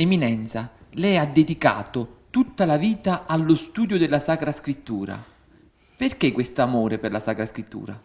Eminenza, 0.00 0.70
lei 0.90 1.16
ha 1.16 1.26
dedicato 1.26 2.26
tutta 2.30 2.64
la 2.64 2.76
vita 2.76 3.24
allo 3.26 3.56
studio 3.56 3.98
della 3.98 4.20
Sacra 4.20 4.52
Scrittura. 4.52 5.20
Perché 5.96 6.30
questo 6.30 6.62
amore 6.62 6.98
per 6.98 7.10
la 7.10 7.18
Sacra 7.18 7.44
Scrittura? 7.44 8.00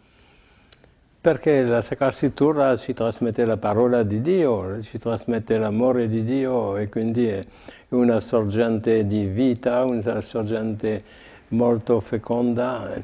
Perché 1.22 1.62
la 1.62 1.82
Sacra 1.84 2.10
Scrittura 2.10 2.76
ci 2.78 2.94
trasmette 2.94 3.46
la 3.46 3.58
parola 3.58 4.02
di 4.02 4.22
Dio, 4.22 4.82
ci 4.82 4.98
trasmette 4.98 5.56
l'amore 5.60 6.08
di 6.08 6.24
Dio 6.24 6.78
e 6.78 6.90
quindi 6.90 7.28
è 7.28 7.46
una 7.90 8.20
sorgente 8.22 9.06
di 9.06 9.26
vita, 9.26 9.84
una 9.84 10.20
sorgente 10.22 11.04
molto 11.50 12.00
feconda 12.00 13.04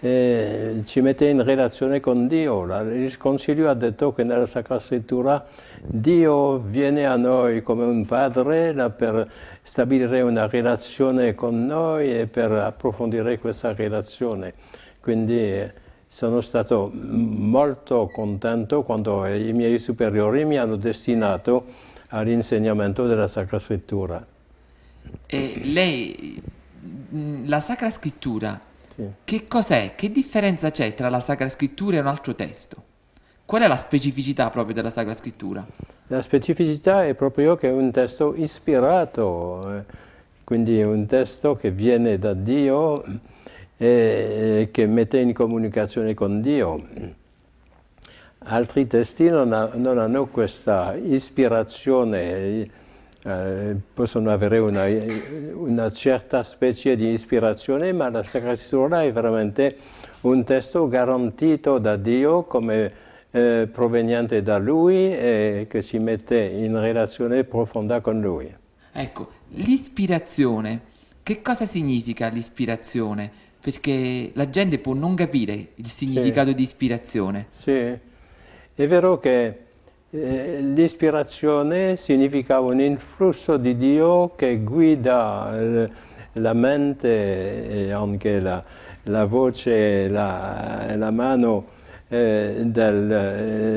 ci 0.00 1.00
mette 1.00 1.26
in 1.26 1.42
relazione 1.42 1.98
con 1.98 2.28
Dio. 2.28 2.62
Il 2.82 3.16
Concilio 3.16 3.68
ha 3.68 3.74
detto 3.74 4.12
che 4.12 4.22
nella 4.22 4.46
Sacra 4.46 4.78
Scrittura 4.78 5.44
Dio 5.82 6.58
viene 6.58 7.04
a 7.04 7.16
noi 7.16 7.62
come 7.62 7.84
un 7.84 8.06
padre 8.06 8.72
per 8.90 9.28
stabilire 9.62 10.20
una 10.20 10.46
relazione 10.46 11.34
con 11.34 11.66
noi 11.66 12.16
e 12.16 12.26
per 12.26 12.52
approfondire 12.52 13.38
questa 13.38 13.74
relazione. 13.74 14.54
Quindi 15.00 15.86
sono 16.06 16.40
stato 16.40 16.90
molto 16.92 18.08
contento 18.12 18.82
quando 18.82 19.26
i 19.26 19.52
miei 19.52 19.78
superiori 19.78 20.44
mi 20.44 20.58
hanno 20.58 20.76
destinato 20.76 21.64
all'insegnamento 22.10 23.06
della 23.06 23.28
Sacra 23.28 23.58
Scrittura. 23.58 24.24
E 25.26 25.60
lei, 25.64 26.40
la 27.44 27.60
Sacra 27.60 27.90
Scrittura, 27.90 28.60
che 29.24 29.46
cos'è? 29.46 29.94
Che 29.94 30.10
differenza 30.10 30.70
c'è 30.70 30.94
tra 30.94 31.08
la 31.08 31.20
Sacra 31.20 31.48
Scrittura 31.48 31.96
e 31.96 32.00
un 32.00 32.08
altro 32.08 32.34
testo? 32.34 32.82
Qual 33.44 33.62
è 33.62 33.68
la 33.68 33.76
specificità 33.76 34.50
proprio 34.50 34.74
della 34.74 34.90
Sacra 34.90 35.14
Scrittura? 35.14 35.64
La 36.08 36.20
specificità 36.20 37.04
è 37.06 37.14
proprio 37.14 37.54
che 37.56 37.68
è 37.68 37.72
un 37.72 37.90
testo 37.92 38.34
ispirato, 38.34 39.76
eh, 39.76 39.84
quindi 40.42 40.80
è 40.80 40.84
un 40.84 41.06
testo 41.06 41.54
che 41.54 41.70
viene 41.70 42.18
da 42.18 42.34
Dio 42.34 43.04
e 43.76 44.68
che 44.72 44.86
mette 44.86 45.18
in 45.18 45.32
comunicazione 45.32 46.14
con 46.14 46.40
Dio. 46.40 46.86
Altri 48.40 48.86
testi 48.86 49.28
non, 49.28 49.52
ha, 49.52 49.70
non 49.74 49.98
hanno 49.98 50.26
questa 50.26 50.94
ispirazione 50.94 52.68
eh, 53.24 53.76
possono 53.92 54.30
avere 54.30 54.58
una, 54.58 54.84
una, 55.54 55.90
certa 55.90 56.42
specie 56.44 56.96
di 56.96 57.10
ispirazione, 57.12 57.92
ma 57.92 58.08
la 58.10 58.22
Sacra 58.22 58.54
Scrittura 58.54 59.02
è 59.02 59.12
veramente 59.12 59.76
un 60.22 60.44
testo 60.44 60.88
garantito 60.88 61.78
da 61.78 61.96
Dio 61.96 62.44
come 62.44 62.92
eh, 63.30 63.68
proveniente 63.70 64.42
da 64.42 64.58
Lui 64.58 65.12
e 65.12 65.66
che 65.68 65.82
si 65.82 65.98
mette 65.98 66.38
in 66.38 66.78
relazione 66.78 67.44
profonda 67.44 68.00
con 68.00 68.20
Lui. 68.20 68.54
Ecco, 68.92 69.28
l'ispirazione, 69.50 70.82
che 71.22 71.42
cosa 71.42 71.66
significa 71.66 72.28
l'ispirazione? 72.28 73.30
Perché 73.60 74.30
la 74.34 74.48
gente 74.48 74.78
può 74.78 74.94
non 74.94 75.14
capire 75.14 75.72
il 75.74 75.88
significato 75.88 76.50
sì. 76.50 76.54
di 76.54 76.62
ispirazione. 76.62 77.46
Sì, 77.50 77.72
è 77.72 78.86
vero 78.86 79.18
che 79.18 79.66
eh, 80.10 80.60
l'ispirazione 80.60 81.96
significa 81.96 82.60
un 82.60 82.80
influsso 82.80 83.58
di 83.58 83.76
Dio 83.76 84.34
che 84.36 84.58
guida 84.58 85.58
eh, 85.58 85.90
la 86.32 86.52
mente 86.54 87.68
e 87.68 87.90
anche 87.90 88.40
la, 88.40 88.62
la 89.04 89.24
voce, 89.26 90.08
la, 90.08 90.94
la 90.96 91.10
mano 91.10 91.66
eh, 92.08 92.62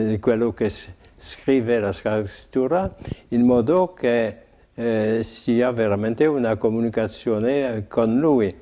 di 0.07 0.19
quello 0.19 0.53
che 0.53 0.71
scrive 1.17 1.79
la 1.79 1.91
scrittura 1.91 2.95
in 3.29 3.41
modo 3.41 3.93
che 3.93 4.37
eh, 4.73 5.19
sia 5.23 5.71
veramente 5.71 6.25
una 6.25 6.55
comunicazione 6.55 7.85
con 7.89 8.17
lui. 8.19 8.55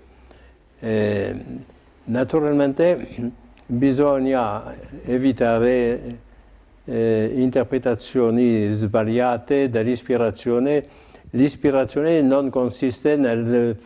Eh, 0.79 1.35
naturalmente 2.05 3.31
bisogna 3.67 4.75
evitare 5.03 6.27
eh, 6.89 7.31
interpretazioni 7.35 8.71
sbagliate 8.73 9.69
dell'ispirazione. 9.69 10.83
L'ispirazione 11.31 12.21
non 12.21 12.49
consiste 12.49 13.15
nel, 13.15 13.77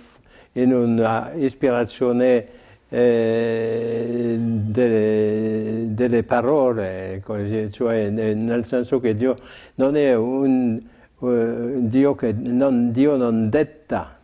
in 0.53 0.73
un'ispirazione 0.73 2.47
eh, 2.87 4.37
delle, 4.37 5.85
delle, 5.89 6.23
parole, 6.23 7.21
così, 7.25 7.69
cioè 7.71 8.09
nel 8.09 8.65
senso 8.65 8.99
che 8.99 9.15
Dio 9.15 9.35
non 9.75 9.97
è 9.97 10.15
un 10.15 10.79
uh, 11.19 11.87
Dio 11.87 12.15
che 12.15 12.31
non, 12.33 12.91
Dio 12.91 13.17
non 13.17 13.49
detta, 13.49 14.17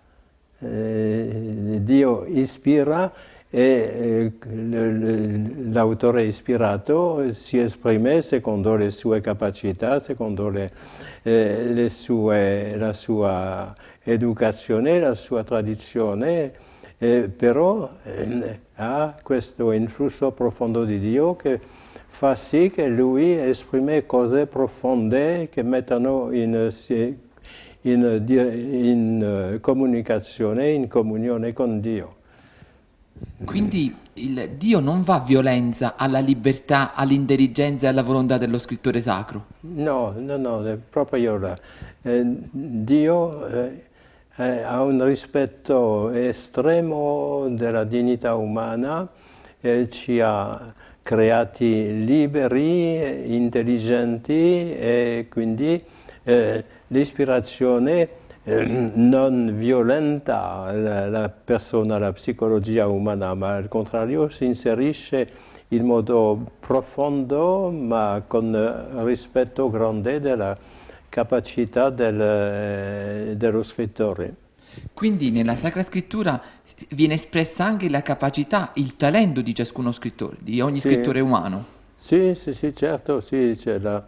eh, 0.59 1.79
Dio 1.81 2.25
ispira 2.25 3.11
e 3.51 4.31
l'autore 5.71 6.23
ispirato 6.23 7.33
si 7.33 7.57
esprime 7.57 8.21
secondo 8.21 8.75
le 8.75 8.91
sue 8.91 9.21
capacità, 9.21 9.99
secondo 9.99 10.49
le, 10.49 10.69
eh, 11.23 11.63
le 11.65 11.89
sue, 11.89 12.75
la 12.77 12.93
sua 12.93 13.73
educazione, 14.03 14.99
la 14.99 15.15
sua 15.15 15.43
tradizione, 15.43 16.51
eh, 16.99 17.29
però 17.35 17.89
eh, 18.03 18.59
ha 18.75 19.15
questo 19.23 19.71
influsso 19.71 20.31
profondo 20.31 20.83
di 20.83 20.99
Dio 20.99 21.35
che 21.35 21.59
fa 22.07 22.35
sì 22.35 22.69
che 22.69 22.87
lui 22.87 23.31
esprime 23.31 24.05
cose 24.05 24.45
profonde 24.45 25.49
che 25.49 25.63
mettono 25.63 26.31
in, 26.31 26.71
in, 27.81 28.23
in 28.27 29.51
eh, 29.53 29.59
comunicazione, 29.59 30.69
in 30.69 30.87
comunione 30.87 31.51
con 31.53 31.79
Dio. 31.79 32.17
Quindi 33.45 33.95
il 34.13 34.49
Dio 34.57 34.79
non 34.79 35.03
va 35.03 35.15
a 35.15 35.23
violenza 35.23 35.95
alla 35.95 36.19
libertà, 36.19 36.93
all'intelligenza 36.93 37.85
e 37.85 37.89
alla 37.89 38.03
volontà 38.03 38.37
dello 38.37 38.57
scrittore 38.57 39.01
sacro? 39.01 39.45
No, 39.61 40.13
no, 40.17 40.37
no, 40.37 40.65
è 40.65 40.75
proprio 40.75 41.37
io. 41.37 41.57
Eh, 42.01 42.21
Dio 42.51 43.47
eh, 43.47 43.83
eh, 44.35 44.61
ha 44.61 44.81
un 44.81 45.03
rispetto 45.05 46.09
estremo 46.11 47.47
della 47.49 47.83
dignità 47.83 48.35
umana, 48.35 49.07
ci 49.89 50.19
ha 50.21 50.73
creati 51.01 52.05
liberi, 52.05 53.35
intelligenti 53.35 54.31
e 54.31 55.27
quindi 55.29 55.83
eh, 56.23 56.63
l'ispirazione 56.87 58.01
eh, 58.01 58.09
non 58.93 59.55
violenta 59.57 60.71
la, 60.71 61.07
la, 61.07 61.29
persona, 61.29 61.97
la 61.97 62.11
psicologia 62.13 62.87
umana, 62.87 63.33
ma 63.33 63.55
al 63.55 63.67
contrario 63.67 64.29
si 64.29 64.45
inserisce 64.45 65.29
in 65.69 65.85
modo 65.85 66.51
profondo 66.59 67.69
ma 67.69 68.23
con 68.25 69.03
rispetto 69.03 69.69
grande 69.69 70.19
della 70.19 70.57
capacità 71.09 71.89
del, 71.89 72.21
eh, 72.21 73.33
dello 73.35 73.63
scrittore. 73.63 74.35
Quindi 74.93 75.31
nella 75.31 75.55
Sacra 75.55 75.83
Scrittura 75.83 76.41
viene 76.89 77.15
espressa 77.15 77.65
anche 77.65 77.89
la 77.89 78.01
capacità, 78.01 78.71
il 78.75 78.95
talento 78.95 79.41
di 79.41 79.53
ciascuno 79.53 79.91
scrittore, 79.91 80.37
di 80.41 80.61
ogni 80.61 80.79
sì. 80.79 80.89
scrittore 80.89 81.19
umano. 81.19 81.77
Sì, 81.95 82.33
sì, 82.35 82.53
sì, 82.53 82.73
certo, 82.73 83.19
sì, 83.19 83.59
la, 83.79 84.05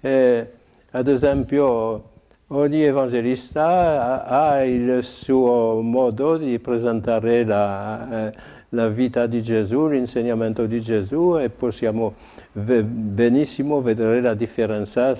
eh, 0.00 0.50
ad 0.90 1.08
esempio 1.08 2.16
Ogni 2.50 2.82
evangelista 2.82 4.24
ha 4.24 4.64
il 4.64 5.04
suo 5.04 5.82
modo 5.82 6.38
di 6.38 6.58
presentare 6.58 7.44
la, 7.44 8.28
eh, 8.28 8.32
la 8.70 8.88
vita 8.88 9.26
di 9.26 9.42
Gesù, 9.42 9.86
l'insegnamento 9.86 10.64
di 10.64 10.80
Gesù 10.80 11.36
e 11.38 11.50
possiamo 11.50 12.14
benissimo 12.52 13.82
vedere 13.82 14.22
la 14.22 14.32
differenza 14.32 15.14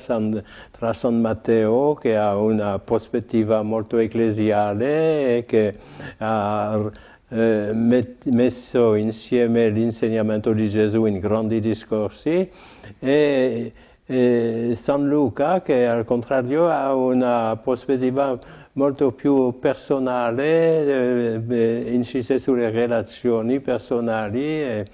tra 0.70 0.94
San 0.94 1.20
Matteo 1.20 1.92
che 1.96 2.16
ha 2.16 2.34
una 2.34 2.78
prospettiva 2.78 3.60
molto 3.60 3.98
ecclesiale 3.98 5.36
e 5.36 5.44
che 5.44 5.74
ha 6.16 6.90
eh, 7.28 7.70
messo 7.74 8.94
insieme 8.94 9.68
l'insegnamento 9.68 10.54
di 10.54 10.66
Gesù 10.66 11.04
in 11.04 11.18
grandi 11.18 11.60
discorsi 11.60 12.50
e 12.98 13.72
e 14.10 14.72
San 14.74 15.06
Luca 15.06 15.60
che 15.60 15.86
al 15.86 16.06
contrario 16.06 16.70
ha 16.70 16.94
una 16.94 17.58
prospettiva 17.62 18.38
molto 18.72 19.12
più 19.12 19.58
personale, 19.58 21.36
eh, 21.46 21.92
incise 21.92 22.38
sulle 22.38 22.70
relazioni 22.70 23.60
personali 23.60 24.42
e, 24.42 24.86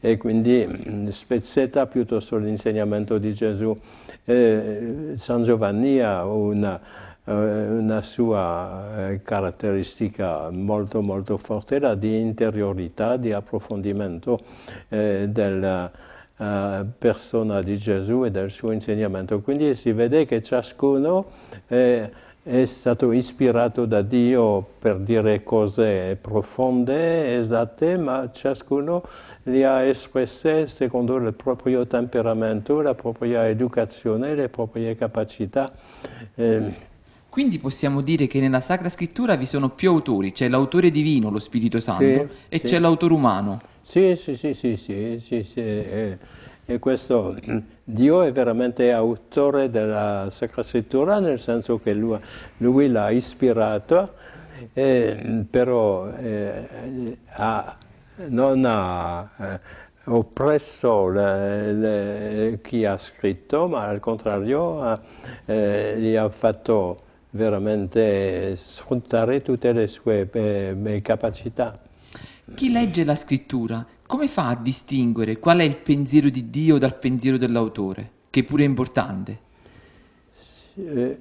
e, 0.00 0.16
quindi 0.16 0.66
mm, 0.66 1.08
spezzetta 1.08 1.86
piuttosto 1.86 2.38
l'insegnamento 2.38 3.18
di 3.18 3.34
Gesù. 3.34 3.76
Eh, 4.24 5.14
San 5.16 5.42
Giovanni 5.42 6.00
ha 6.00 6.24
una, 6.24 6.80
eh, 7.24 7.32
una 7.32 8.00
sua 8.00 9.10
eh, 9.10 9.22
caratteristica 9.22 10.48
molto 10.48 11.02
molto 11.02 11.36
forte, 11.36 11.78
la 11.78 11.94
di 11.94 12.18
interiorità, 12.18 13.18
di 13.18 13.32
approfondimento 13.32 14.40
eh, 14.88 15.26
del 15.28 15.90
uh, 16.42 16.86
persona 16.98 17.62
di 17.62 17.76
Gesù 17.76 18.24
e 18.24 18.30
del 18.30 18.50
suo 18.50 18.72
insegnamento. 18.72 19.40
Quindi 19.40 19.74
si 19.74 19.92
vede 19.92 20.26
che 20.26 20.42
ciascuno 20.42 21.26
eh, 21.68 22.10
è 22.42 22.64
stato 22.64 23.12
ispirato 23.12 23.84
da 23.86 24.02
Dio 24.02 24.66
per 24.78 24.96
dire 24.98 25.44
cose 25.44 26.18
profonde, 26.20 27.36
esatte, 27.36 27.96
ma 27.96 28.30
ciascuno 28.32 29.04
le 29.44 29.64
ha 29.64 29.82
espresse 29.82 30.66
secondo 30.66 31.16
il 31.16 31.32
proprio 31.34 31.86
temperamento, 31.86 32.80
la 32.80 32.94
propria 32.94 33.46
educazione, 33.46 34.34
le 34.34 34.48
proprie 34.48 34.96
capacità. 34.96 35.70
Eh, 36.34 36.90
quindi 37.32 37.58
possiamo 37.58 38.02
dire 38.02 38.26
che 38.26 38.40
nella 38.40 38.60
Sacra 38.60 38.90
Scrittura 38.90 39.36
vi 39.36 39.46
sono 39.46 39.70
più 39.70 39.88
autori, 39.88 40.32
c'è 40.32 40.48
l'autore 40.48 40.90
divino, 40.90 41.30
lo 41.30 41.38
Spirito 41.38 41.80
Santo, 41.80 42.02
sì, 42.02 42.28
e 42.50 42.58
sì. 42.58 42.66
c'è 42.66 42.78
l'autore 42.78 43.14
umano. 43.14 43.58
Sì, 43.80 44.14
sì, 44.16 44.36
sì, 44.36 44.52
sì, 44.52 44.76
sì, 44.76 45.16
sì, 45.18 45.42
sì. 45.42 45.60
E, 45.60 46.18
e, 46.66 46.78
questo, 46.78 47.34
Dio 47.84 48.20
è 48.20 48.30
veramente 48.32 48.92
autore 48.92 49.70
della 49.70 50.28
Sacra 50.30 50.62
Scrittura, 50.62 51.20
nel 51.20 51.40
senso 51.40 51.78
che 51.78 51.94
lui, 51.94 52.18
lui 52.58 52.90
l'ha 52.90 53.08
ispirato, 53.08 54.12
eh, 54.74 55.46
però 55.48 56.10
eh, 56.10 57.16
ha, 57.28 57.78
non 58.26 58.62
ha 58.66 59.30
eh, 59.38 59.60
oppresso 60.04 61.08
le, 61.08 61.72
le, 61.72 62.58
chi 62.60 62.84
ha 62.84 62.98
scritto, 62.98 63.68
ma 63.68 63.86
al 63.86 64.00
contrario 64.00 64.82
ha, 64.82 65.00
eh, 65.46 65.94
gli 65.98 66.14
ha 66.14 66.28
fatto 66.28 67.04
veramente 67.32 68.56
sfruttare 68.56 69.42
tutte 69.42 69.72
le 69.72 69.86
sue 69.86 70.28
eh, 70.30 71.00
capacità. 71.02 71.78
Chi 72.54 72.70
legge 72.70 73.04
la 73.04 73.16
scrittura, 73.16 73.86
come 74.06 74.26
fa 74.26 74.48
a 74.48 74.56
distinguere 74.56 75.38
qual 75.38 75.60
è 75.60 75.62
il 75.62 75.76
pensiero 75.76 76.28
di 76.28 76.50
Dio 76.50 76.78
dal 76.78 76.98
pensiero 76.98 77.36
dell'autore, 77.36 78.10
che 78.30 78.44
pure 78.44 78.64
è 78.64 78.66
importante? 78.66 79.38
Eh, 80.74 81.16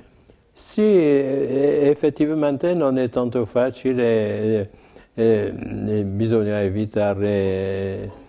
sì, 0.52 0.82
eh, 0.82 1.80
effettivamente 1.90 2.74
non 2.74 2.98
è 2.98 3.10
tanto 3.10 3.46
facile, 3.46 4.70
eh, 5.14 5.52
eh 5.54 6.04
bisogna 6.04 6.62
evitare 6.62 8.21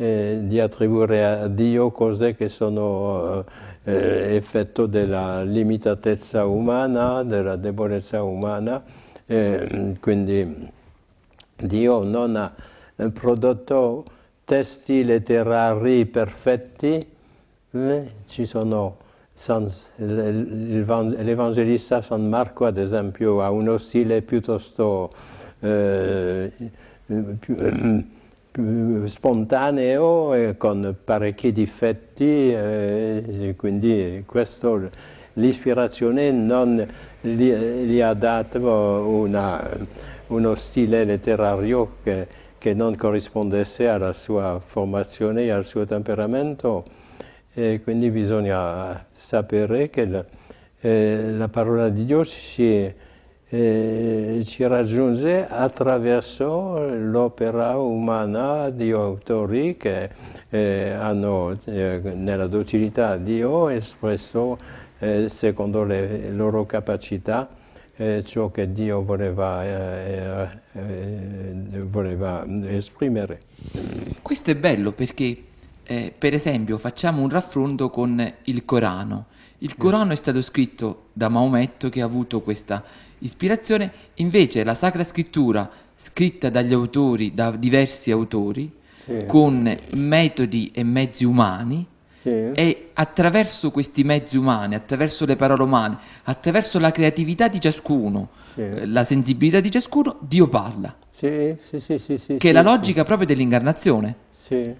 eh, 0.00 0.38
di 0.44 0.58
attribuire 0.58 1.26
a 1.26 1.46
Dio 1.46 1.90
cose 1.90 2.34
che 2.34 2.48
sono 2.48 3.44
eh, 3.84 4.34
effetto 4.34 4.86
della 4.86 5.42
limitatezza 5.42 6.46
umana, 6.46 7.22
della 7.22 7.56
debolezza 7.56 8.22
umana, 8.22 8.82
eh, 9.26 9.96
quindi 10.00 10.70
Dio 11.54 12.02
non 12.02 12.34
ha 12.34 12.50
prodotto 13.12 14.04
testi 14.46 15.04
letterari 15.04 16.06
perfetti, 16.06 17.06
eh, 17.72 18.10
ci 18.26 18.46
sono 18.46 18.96
l'Evangelista 19.96 22.00
San 22.00 22.26
Marco, 22.26 22.64
ad 22.64 22.78
esempio, 22.78 23.42
ha 23.42 23.50
uno 23.50 23.76
stile 23.76 24.22
piuttosto 24.22 25.12
eh, 25.60 26.50
più, 28.50 29.06
spontaneo 29.06 30.34
e 30.34 30.56
con 30.56 30.96
parecchi 31.04 31.52
difetti, 31.52 32.52
eh, 32.52 33.54
quindi 33.56 34.24
questo, 34.26 34.90
l'ispirazione 35.34 36.30
non 36.30 36.86
gli, 37.20 37.52
gli, 37.52 38.00
ha 38.00 38.14
dato 38.14 38.58
una, 38.60 39.68
uno 40.28 40.54
stile 40.54 41.04
letterario 41.04 41.96
che, 42.02 42.26
che, 42.58 42.74
non 42.74 42.96
corrispondesse 42.96 43.88
alla 43.88 44.12
sua 44.12 44.58
formazione 44.58 45.44
e 45.44 45.50
al 45.50 45.64
suo 45.64 45.84
temperamento. 45.84 46.84
E 47.52 47.80
quindi 47.82 48.10
bisogna 48.10 49.06
sapere 49.10 49.90
che 49.90 50.06
la, 50.06 50.24
eh, 50.80 51.32
la 51.32 51.48
parola 51.48 51.88
di 51.88 52.04
Dio 52.04 52.24
si 52.24 52.92
eh, 53.52 54.42
ci 54.44 54.64
raggiunge 54.64 55.44
attraverso 55.46 56.78
l'opera 56.94 57.76
umana 57.76 58.70
di 58.70 58.92
autori 58.92 59.76
che 59.76 60.08
eh, 60.48 60.90
hanno 60.92 61.58
eh, 61.64 62.00
nella 62.14 62.46
docilità 62.46 63.08
a 63.08 63.16
Dio 63.16 63.68
espresso 63.68 64.56
eh, 65.00 65.28
secondo 65.28 65.82
le 65.82 66.30
loro 66.30 66.64
capacità 66.64 67.48
eh, 67.96 68.22
ciò 68.24 68.52
che 68.52 68.72
Dio 68.72 69.02
voleva, 69.02 70.48
voleva, 71.82 72.46
esprimere. 72.68 73.40
Questo 74.22 74.52
è 74.52 74.56
bello 74.56 74.92
perché 74.92 75.36
per 76.16 76.32
esempio 76.32 76.78
facciamo 76.78 77.20
un 77.20 77.28
raffronto 77.28 77.90
con 77.90 78.32
il 78.44 78.64
Corano. 78.64 79.26
Il 79.62 79.76
Corano 79.76 80.12
è 80.12 80.16
stato 80.16 80.40
scritto 80.40 81.08
da 81.12 81.28
Maometto 81.28 81.90
che 81.90 82.00
ha 82.00 82.06
avuto 82.06 82.40
questa 82.40 82.82
ispirazione, 83.18 83.92
invece 84.14 84.64
la 84.64 84.72
Sacra 84.72 85.04
Scrittura, 85.04 85.68
scritta 85.94 86.48
dagli 86.48 86.72
autori, 86.72 87.34
da 87.34 87.50
diversi 87.50 88.10
autori, 88.10 88.72
sì. 89.04 89.24
con 89.26 89.78
metodi 89.90 90.70
e 90.74 90.82
mezzi 90.82 91.26
umani, 91.26 91.86
sì. 92.22 92.30
e 92.30 92.88
attraverso 92.94 93.70
questi 93.70 94.02
mezzi 94.02 94.38
umani, 94.38 94.76
attraverso 94.76 95.26
le 95.26 95.36
parole 95.36 95.62
umane, 95.62 95.98
attraverso 96.22 96.78
la 96.78 96.90
creatività 96.90 97.48
di 97.48 97.60
ciascuno, 97.60 98.30
sì. 98.54 98.86
la 98.86 99.04
sensibilità 99.04 99.60
di 99.60 99.70
ciascuno, 99.70 100.16
Dio 100.20 100.48
parla. 100.48 100.96
Sì, 101.10 101.54
che 102.38 102.48
è 102.48 102.52
la 102.52 102.62
logica 102.62 103.04
proprio 103.04 103.26
dell'incarnazione. 103.26 104.14
Sì. 104.34 104.74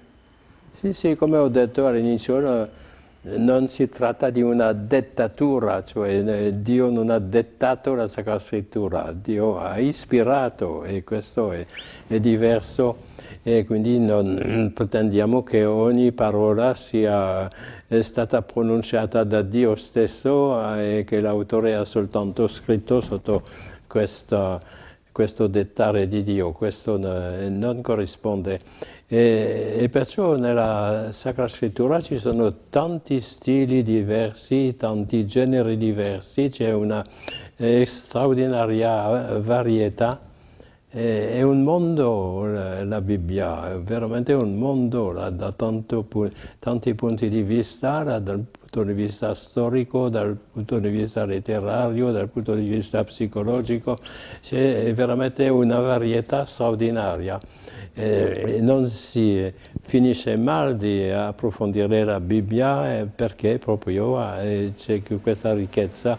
sì, 0.72 0.94
sì, 0.94 1.16
come 1.16 1.36
ho 1.36 1.48
detto 1.48 1.86
all'inizio, 1.86 2.70
non 3.22 3.68
si 3.68 3.88
tratta 3.88 4.30
di 4.30 4.40
una 4.40 4.72
dettatura, 4.72 5.84
cioè 5.84 6.22
eh, 6.26 6.62
Dio 6.62 6.88
non 6.88 7.10
ha 7.10 7.18
dettato 7.18 7.94
la 7.94 8.08
Sacra 8.08 8.38
Scrittura, 8.38 9.12
Dio 9.12 9.58
ha 9.58 9.78
ispirato 9.78 10.84
e 10.84 11.04
questo 11.04 11.52
è, 11.52 11.66
è 12.06 12.18
diverso 12.18 13.08
e 13.42 13.66
quindi 13.66 13.98
non 13.98 14.72
pretendiamo 14.74 15.42
che 15.42 15.64
ogni 15.64 16.12
parola 16.12 16.74
sia 16.74 17.50
stata 18.00 18.40
pronunciata 18.42 19.24
da 19.24 19.42
Dio 19.42 19.74
stesso 19.74 20.74
eh, 20.74 20.98
e 20.98 21.04
che 21.04 21.20
l'autore 21.20 21.74
ha 21.74 21.84
soltanto 21.84 22.46
scritto 22.46 23.00
sotto 23.02 23.42
questa 23.86 24.60
questo 25.12 25.46
dettare 25.46 26.08
di 26.08 26.22
Dio, 26.22 26.52
questo 26.52 26.96
non 26.96 27.80
corrisponde. 27.82 28.60
E, 29.06 29.76
e, 29.78 29.88
perciò 29.88 30.36
nella 30.36 31.08
Sacra 31.10 31.48
Scrittura 31.48 32.00
ci 32.00 32.18
sono 32.18 32.68
tanti 32.70 33.20
stili 33.20 33.82
diversi, 33.82 34.76
tanti 34.76 35.26
generi 35.26 35.76
diversi, 35.76 36.48
c'è 36.48 36.72
una 36.72 37.04
straordinaria 37.84 39.38
varietà. 39.40 40.28
È 40.92 41.40
un 41.42 41.62
mondo 41.62 42.44
la 42.46 43.00
Bibbia, 43.00 43.70
è 43.70 43.78
veramente 43.78 44.32
un 44.32 44.56
mondo 44.56 45.12
da 45.12 45.52
tanto, 45.52 46.04
tanti 46.58 46.94
punti 46.96 47.28
di 47.28 47.42
vista, 47.42 48.02
dal 48.18 48.44
punto 48.50 48.82
di 48.82 48.92
vista 48.92 49.32
storico, 49.34 50.08
dal 50.08 50.36
punto 50.52 50.80
di 50.80 50.88
vista 50.88 51.24
letterario, 51.24 52.10
dal 52.10 52.28
punto 52.28 52.54
di 52.54 52.66
vista 52.68 53.04
psicologico, 53.04 53.98
c'è 54.40 54.92
veramente 54.92 55.48
una 55.48 55.78
varietà 55.78 56.44
straordinaria. 56.44 57.38
Eh, 57.94 58.58
non 58.60 58.88
si 58.88 59.52
finisce 59.82 60.36
mai 60.36 60.76
di 60.76 61.08
approfondire 61.08 62.02
la 62.02 62.18
Bibbia 62.18 62.98
eh, 62.98 63.06
perché 63.06 63.58
proprio 63.58 64.20
eh, 64.40 64.72
c'è 64.76 65.02
questa 65.22 65.54
ricchezza 65.54 66.18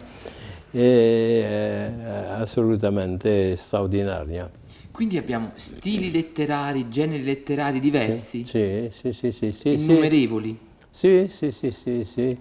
è 0.71 0.77
eh, 0.77 2.41
assolutamente 2.41 3.55
straordinaria. 3.57 4.49
Quindi 4.91 5.17
abbiamo 5.17 5.51
stili 5.55 6.11
letterari, 6.11 6.89
generi 6.89 7.23
letterari 7.23 7.79
diversi? 7.79 8.45
Sì, 8.45 8.89
sì, 8.91 9.13
sì, 9.13 9.31
sì. 9.31 9.51
sì 9.51 9.69
innumerevoli? 9.69 10.57
Sì, 10.89 11.27
sì, 11.29 11.51
sì, 11.51 11.71
sì, 11.71 12.03
sì. 12.03 12.37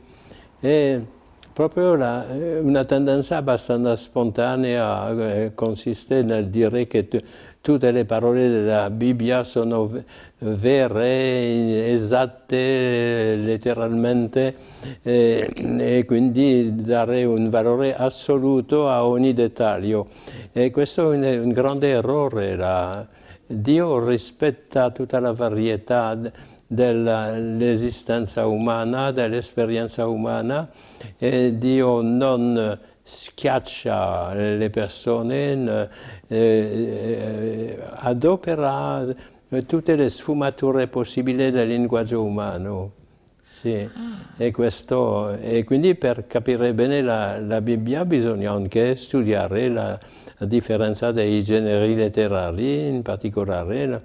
È 0.59 1.00
proprio 1.52 1.95
la, 1.95 2.26
una 2.61 2.85
tendenza 2.85 3.37
abbastanza 3.37 3.95
spontanea 3.97 5.11
eh, 5.45 5.54
consiste 5.54 6.23
nel 6.23 6.49
dire 6.49 6.87
che 6.87 7.09
tutte 7.60 7.90
le 7.90 8.04
parole 8.04 8.48
della 8.48 8.88
Bibbia 8.90 9.44
sono 9.44 9.90
vere, 10.38 11.92
esatte, 11.92 13.36
letteralmente, 13.36 14.56
eh, 15.02 15.50
e 15.54 16.04
quindi 16.06 16.74
dare 16.76 17.24
un 17.24 17.50
valore 17.50 17.94
assoluto 17.94 18.88
a 18.88 19.04
ogni 19.04 19.34
dettaglio. 19.34 20.08
E 20.52 20.70
questo 20.70 21.12
è 21.12 21.38
un, 21.38 21.52
grande 21.52 21.88
errore. 21.88 22.56
La, 22.56 23.06
Dio 23.46 24.06
rispetta 24.06 24.90
tutta 24.90 25.18
la 25.18 25.32
varietà 25.32 26.16
dell'esistenza 26.66 28.46
umana, 28.46 29.10
dell'esperienza 29.10 30.06
umana 30.06 30.68
e 31.18 31.58
Dio 31.58 32.00
non 32.00 32.78
schiaccia 33.02 34.35
le 34.35 34.71
persone, 34.71 35.88
eh, 36.26 36.37
eh, 36.37 37.78
adopera 37.97 39.04
tutte 39.66 39.97
le 39.97 40.09
sfumature 40.09 40.87
possibili 40.87 41.50
del 41.50 41.69
linguaggio 41.69 42.23
umano. 42.23 42.92
Sì. 43.61 43.75
Ah. 43.75 44.42
E, 44.42 44.52
questo, 44.52 45.33
e, 45.33 45.64
quindi 45.64 45.95
per 45.95 46.26
capire 46.26 46.73
bene 46.73 47.02
la, 47.02 47.38
la 47.38 47.61
Bibbia 47.61 48.07
bisogna 48.07 48.52
anche 48.52 48.97
studiare 48.97 49.69
la, 49.69 49.99
la, 50.38 50.47
differenza 50.47 51.12
dei 51.12 51.42
generi 51.42 51.95
letterari, 51.95 52.88
in 52.88 53.02
particolare 53.02 53.87
la, 53.87 54.00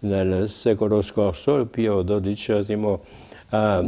nel 0.00 0.48
secolo 0.50 1.00
scorso 1.00 1.64
Pio 1.66 2.04
XII 2.04 2.98
ha 3.50 3.82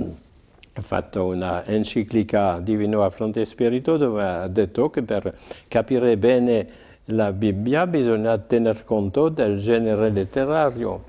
fatto 0.81 1.27
una 1.27 1.65
enciclica 1.65 2.59
Divino 2.61 3.09
fronte 3.11 3.45
spirito 3.45 3.97
dove 3.97 4.25
ha 4.25 4.49
detto 4.49 4.91
che 4.91 5.03
per 5.03 5.37
capire 5.69 6.17
bene 6.17 6.69
la 7.07 7.33
Bibbia 7.33 7.87
bisogna 7.87 8.37
tener 8.39 8.85
conto 8.85 9.29
del 9.29 9.59
genere 9.59 10.11
letterario. 10.11 11.05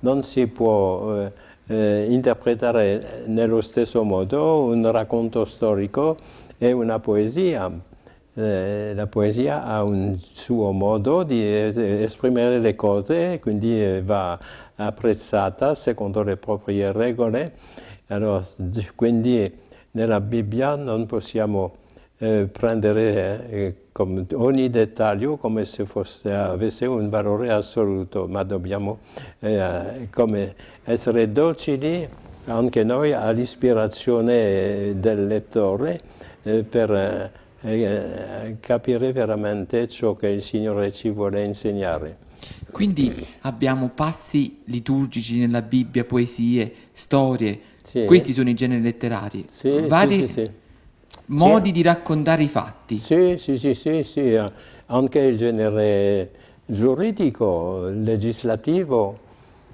Non 0.00 0.22
si 0.22 0.46
può 0.46 1.18
eh, 1.18 1.32
eh, 1.66 2.06
interpretare 2.10 3.24
nello 3.26 3.60
stesso 3.60 4.02
modo 4.02 4.62
un 4.62 4.90
racconto 4.90 5.44
storico 5.44 6.16
e 6.58 6.72
una 6.72 6.98
poesia. 6.98 7.70
Eh, 8.38 8.92
la 8.94 9.06
poesia 9.06 9.64
ha 9.64 9.82
un 9.82 10.14
suo 10.18 10.70
modo 10.72 11.22
di 11.22 11.42
esprimere 11.42 12.58
le 12.58 12.74
cose, 12.74 13.38
quindi 13.40 13.82
eh, 13.82 14.02
va 14.02 14.38
apprezzata 14.76 15.74
secondo 15.74 16.22
le 16.22 16.36
proprie 16.36 16.92
regole. 16.92 17.54
Allora, 18.08 18.40
quindi 18.94 19.52
nella 19.92 20.20
Bibbia 20.20 20.76
non 20.76 21.06
possiamo 21.06 21.74
eh, 22.18 22.48
prendere 22.50 23.50
eh, 23.50 23.74
ogni 24.34 24.70
dettaglio 24.70 25.36
come 25.36 25.64
se 25.64 25.86
fosse, 25.86 26.32
avesse 26.32 26.86
un 26.86 27.08
valore 27.08 27.50
assoluto, 27.50 28.28
ma 28.28 28.44
dobbiamo 28.44 28.98
eh, 29.40 30.54
essere 30.84 31.32
docili 31.32 32.08
anche 32.44 32.84
noi 32.84 33.12
all'ispirazione 33.12 35.00
del 35.00 35.26
lettore 35.26 36.00
eh, 36.44 36.62
per 36.62 37.32
eh, 37.60 38.56
capire 38.60 39.12
veramente 39.12 39.88
ciò 39.88 40.14
che 40.14 40.28
il 40.28 40.42
Signore 40.42 40.92
ci 40.92 41.10
vuole 41.10 41.44
insegnare. 41.44 42.18
Quindi 42.70 43.26
abbiamo 43.40 43.90
passi 43.94 44.60
liturgici 44.66 45.40
nella 45.40 45.62
Bibbia, 45.62 46.04
poesie, 46.04 46.72
storie, 46.92 47.58
sì. 47.86 48.04
questi 48.04 48.32
sono 48.32 48.48
i 48.48 48.54
generi 48.54 48.82
letterari. 48.82 49.46
Sì, 49.50 49.80
Vari... 49.86 50.26
sì, 50.28 50.50
modi 51.26 51.72
di 51.72 51.82
raccontare 51.82 52.42
i 52.42 52.48
fatti. 52.48 52.98
Sì, 52.98 53.36
sì, 53.38 53.56
sì, 53.58 53.74
sì, 53.74 54.02
sì, 54.02 54.38
anche 54.86 55.18
il 55.20 55.36
genere 55.36 56.30
giuridico, 56.66 57.88
legislativo. 57.88 59.24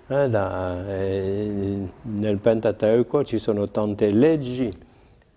Eh, 0.09 0.29
da, 0.29 0.85
eh, 0.89 1.89
nel 2.03 2.39
Pentateuco 2.39 3.25
ci 3.25 3.39
sono 3.39 3.71
tante 3.71 4.11
leggi, 4.11 4.71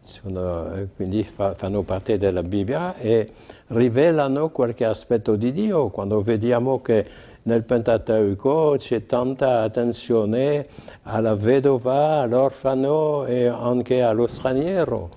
sono, 0.02 0.74
eh, 0.74 0.88
quindi 0.96 1.24
fa, 1.24 1.54
fanno 1.54 1.82
parte 1.84 2.18
della 2.18 2.44
Bibbia 2.44 2.98
e 2.98 3.32
rivelano 3.68 4.50
qualche 4.50 4.84
aspetto 4.84 5.36
di 5.36 5.52
Dio. 5.52 5.90
Quando 5.90 6.22
vediamo 6.22 6.82
che 6.82 7.06
nel 7.46 7.64
Pentateuco 7.64 8.76
c'è 8.78 9.06
tanta 9.06 9.62
attenzione 9.62 10.68
alla 11.04 11.36
vedova, 11.36 12.22
all'orfano 12.22 13.26
e 13.26 13.48
anche 13.48 14.02
allo 14.02 14.28
straniero 14.28 15.10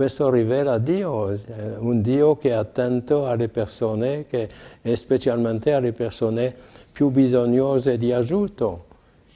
questo 0.00 0.30
rivela 0.30 0.78
Dio, 0.78 1.28
eh, 1.28 1.38
un 1.76 2.00
Dio 2.00 2.38
che 2.38 2.48
è 2.48 2.52
attento 2.52 3.26
alle 3.26 3.48
persone 3.48 4.24
che, 4.26 4.48
specialmente 4.94 5.74
alle 5.74 5.92
persone 5.92 6.54
più 6.90 7.10
bisognose 7.10 7.98
di 7.98 8.10
aiuto. 8.10 8.86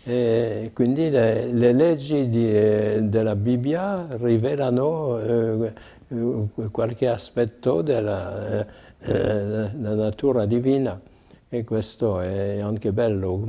E 0.05 0.71
quindi 0.73 1.11
le, 1.11 1.49
le 1.53 1.73
leggi 1.75 2.31
di, 2.31 2.49
eh, 2.49 2.99
della 3.03 3.37
Bibbia 3.37 4.07
rivelano 4.13 5.19
eh, 5.19 5.73
qualche 6.71 7.09
aspetto 7.09 7.83
della, 7.83 8.67
eh, 9.01 9.69
natura 9.75 10.47
divina 10.47 10.99
e 11.57 11.63
questo 11.63 12.21
è 12.21 12.59
anche 12.59 12.91
bello, 12.91 13.41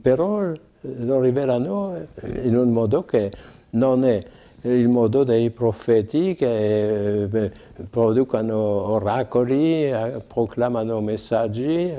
però 0.00 0.52
lo 0.80 1.20
rivelano 1.20 1.96
in 2.42 2.56
un 2.56 2.70
modo 2.70 3.04
che 3.04 3.30
non 3.70 4.04
è 4.04 4.24
il 4.62 4.88
modo 4.88 5.22
dei 5.22 5.50
profeti 5.50 6.34
che 6.34 7.22
eh, 7.22 7.52
producono 7.88 8.56
oracoli, 8.56 9.84
eh, 9.84 10.22
proclamano 10.26 11.00
messaggi, 11.00 11.92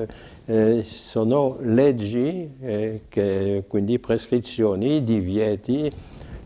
eh, 0.45 0.83
sono 0.83 1.57
leggi, 1.61 2.55
eh, 2.59 3.63
quindi 3.67 3.99
prescrizioni, 3.99 5.03
divieti, 5.03 5.89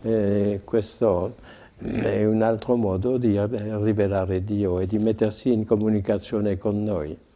eh, 0.02 0.60
questo 0.62 1.34
è 1.78 2.24
un 2.24 2.42
altro 2.42 2.76
modo 2.76 3.16
di 3.16 3.38
rivelare 3.38 4.42
Dio 4.44 4.78
e 4.78 4.86
di 4.86 4.98
mettersi 4.98 5.52
in 5.52 5.64
comunicazione 5.64 6.56
con 6.56 6.82
noi. 6.82 7.26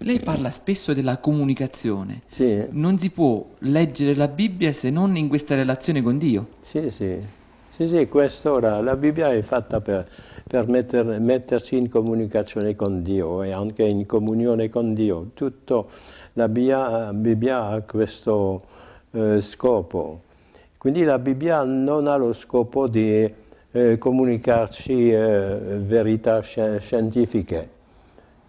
Lei 0.00 0.20
parla 0.20 0.50
spesso 0.50 0.92
della 0.92 1.18
comunicazione. 1.18 2.20
Sì. 2.28 2.64
Non 2.70 2.98
si 2.98 3.10
può 3.10 3.44
leggere 3.60 4.14
la 4.14 4.28
Bibbia 4.28 4.72
se 4.72 4.90
non 4.90 5.16
in 5.16 5.28
questa 5.28 5.54
relazione 5.54 6.02
con 6.02 6.18
Dio. 6.18 6.48
Sì, 6.60 6.90
sì. 6.90 7.36
Sì, 7.68 7.86
sì, 7.86 8.08
questo 8.08 8.58
la 8.58 8.96
Bibbia 8.96 9.30
è 9.30 9.40
fatta 9.40 9.80
per, 9.80 10.08
per 10.44 10.66
metter, 10.66 11.20
mettersi 11.20 11.76
in 11.76 11.88
comunicazione 11.88 12.74
con 12.74 13.04
Dio 13.04 13.44
e 13.44 13.52
anche 13.52 13.84
in 13.84 14.04
comunione 14.04 14.68
con 14.68 14.94
Dio. 14.94 15.30
Tutto 15.34 15.88
la 16.32 16.48
Bibbia, 16.48 17.12
Bibbia 17.12 17.66
ha 17.66 17.80
questo 17.82 18.62
eh, 19.12 19.40
scopo. 19.40 20.22
Quindi 20.76 21.04
la 21.04 21.20
Bibbia 21.20 21.62
non 21.62 22.08
ha 22.08 22.16
lo 22.16 22.32
scopo 22.32 22.88
di 22.88 23.32
eh, 23.70 23.98
comunicarci 23.98 25.12
eh, 25.12 25.78
verità 25.80 26.40
scientifiche. 26.40 27.76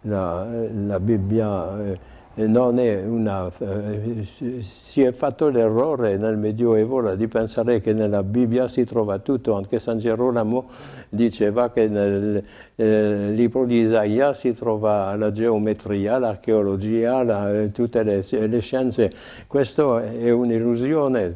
La, 0.03 0.47
la 0.85 0.99
Bibbia 0.99 1.77
eh, 1.83 1.99
non 2.47 2.79
è 2.79 3.03
una, 3.03 3.51
eh, 3.59 4.25
si 4.61 5.01
è 5.01 5.11
fatto 5.11 5.49
l'errore 5.49 6.15
nel 6.15 6.37
Medioevo 6.37 7.13
di 7.15 7.27
pensare 7.27 7.81
che 7.81 7.91
nella 7.91 8.23
Bibbia 8.23 8.69
si 8.69 8.85
trova 8.85 9.19
tutto, 9.19 9.55
anche 9.55 9.77
San 9.77 9.97
Gerolamo 9.97 10.69
diceva 11.09 11.69
che 11.71 11.87
nel 11.87 12.41
eh, 12.75 13.31
libro 13.31 13.65
di 13.65 13.79
Isaia 13.81 14.33
si 14.33 14.53
trova 14.53 15.15
la 15.17 15.31
geometria, 15.31 16.17
l'archeologia, 16.17 17.23
la, 17.23 17.67
tutte 17.73 18.03
le, 18.03 18.23
le, 18.29 18.59
scienze. 18.59 19.11
Questo 19.45 19.99
è 19.99 20.31
un'illusione. 20.31 21.33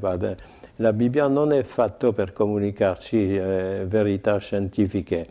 La 0.78 0.94
Bibbia 0.94 1.28
non 1.28 1.52
è 1.52 1.64
fatta 1.64 2.12
per 2.14 2.32
comunicarci 2.32 3.36
eh, 3.36 3.86
verità 3.88 4.38
scientifiche. 4.38 5.28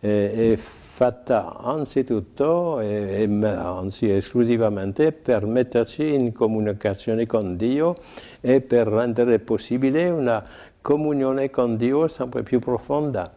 Eh, 0.00 0.58
fatta 1.00 1.56
anzitutto 1.56 2.78
e, 2.78 3.22
e, 3.22 3.46
anzi 3.46 4.10
esclusivamente 4.10 5.12
per 5.12 5.46
metterci 5.46 6.12
in 6.12 6.34
comunicazione 6.34 7.24
con 7.24 7.56
Dio 7.56 7.94
e 8.42 8.60
per 8.60 8.86
rendere 8.86 9.38
possibile 9.38 10.10
una 10.10 10.44
comunione 10.82 11.48
con 11.48 11.78
Dio 11.78 12.06
sempre 12.06 12.42
più 12.42 12.58
profonda. 12.58 13.32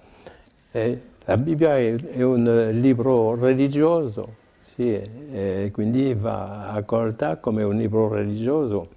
E 0.74 1.02
la 1.24 1.38
Bibbia 1.38 1.78
è, 1.78 1.96
è, 1.96 2.22
un 2.22 2.72
libro 2.74 3.34
religioso, 3.36 4.28
sì, 4.58 5.00
e 5.32 5.70
quindi 5.72 6.14
va 6.16 6.68
accolta 6.68 7.38
come 7.38 7.64
un 7.64 7.78
libro 7.78 8.10
religioso. 8.10 8.90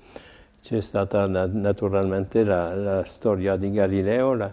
C'è 0.61 0.81
stata 0.81 1.29
naturalmente 1.29 2.43
la, 2.43 2.75
la 2.75 3.05
storia 3.05 3.55
di 3.55 3.71
Galileo 3.71 4.35
la, 4.35 4.51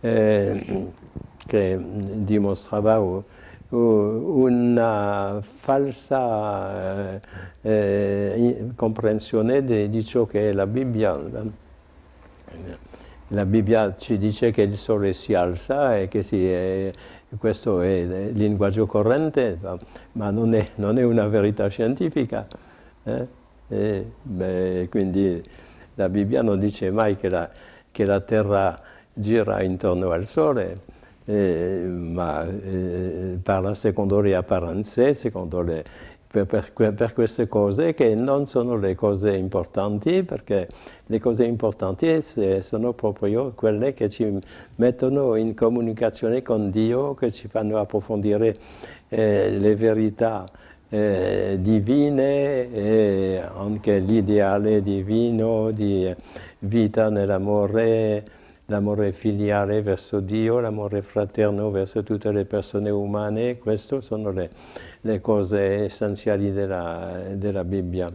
eh, 0.00 0.88
che 1.46 1.78
dimostrava 1.78 2.98
una 3.70 5.40
falsa 5.40 7.20
eh, 7.60 8.70
comprensione 8.74 9.62
di, 9.64 9.88
di, 9.88 10.04
ciò 10.04 10.26
che 10.26 10.50
è 10.50 10.52
la 10.52 10.66
Bibbia. 10.66 11.18
La 13.28 13.46
Bibbia 13.46 13.94
ci 13.96 14.18
dice 14.18 14.50
che 14.50 14.62
il 14.62 14.76
sole 14.76 15.12
si 15.12 15.34
alza 15.34 15.96
e 15.96 16.08
che 16.08 16.24
si 16.24 16.44
è, 16.44 16.92
questo 17.38 17.80
è 17.80 17.88
il 17.88 18.32
linguaggio 18.32 18.86
corrente, 18.86 19.56
ma 20.12 20.30
non 20.30 20.52
è, 20.54 20.66
non 20.76 20.98
è 20.98 21.04
una 21.04 21.28
verità 21.28 21.68
scientifica. 21.68 22.48
Eh? 23.04 23.26
E, 23.68 24.12
beh, 24.20 24.88
quindi 24.90 25.40
la 25.94 26.08
Bibbia 26.08 26.42
non 26.42 26.58
dice 26.58 26.90
mai 26.90 27.16
che 27.16 27.28
la, 27.28 27.48
che 27.92 28.04
la 28.04 28.20
Terra 28.20 28.76
gira 29.12 29.62
intorno 29.62 30.10
al 30.10 30.26
Sole 30.26 30.72
eh, 30.72 30.99
ma 31.30 32.46
eh, 32.48 33.38
parla 33.42 33.74
secondo 33.74 34.20
le 34.20 34.34
apparenze, 34.34 35.14
secondo 35.14 35.60
le, 35.62 35.84
per, 36.26 36.46
per, 36.46 36.94
per, 36.94 37.12
queste 37.12 37.48
cose 37.48 37.94
che 37.94 38.14
non 38.14 38.46
sono 38.46 38.76
le 38.76 38.94
cose 38.94 39.34
importanti, 39.34 40.22
perché 40.22 40.68
le 41.06 41.18
cose 41.18 41.44
importanti 41.44 42.20
sono 42.60 42.92
proprio 42.92 43.52
quelle 43.54 43.94
che 43.94 44.08
ci 44.08 44.38
mettono 44.76 45.34
in 45.34 45.54
comunicazione 45.54 46.42
con 46.42 46.70
Dio, 46.70 47.14
che 47.14 47.30
ci 47.30 47.48
fanno 47.48 47.78
approfondire 47.78 48.56
eh, 49.08 49.50
le 49.50 49.74
verità 49.76 50.48
eh, 50.88 51.58
divine 51.60 52.72
e 52.72 53.42
anche 53.56 53.98
l'ideale 53.98 54.82
divino 54.82 55.70
di 55.70 56.12
vita 56.58 57.08
nell'amore 57.08 58.24
l'amore 58.70 59.12
filiale 59.12 59.82
verso 59.82 60.20
Dio, 60.20 60.60
l'amore 60.60 61.02
fraterno 61.02 61.70
verso 61.70 62.02
tutte 62.04 62.30
le 62.30 62.44
persone 62.44 62.88
umane, 62.88 63.58
queste 63.58 64.00
sono 64.00 64.30
le, 64.30 64.48
le 65.00 65.20
cose 65.20 65.84
essenziali 65.84 66.52
della, 66.52 67.20
della 67.34 67.64
Bibbia. 67.64 68.10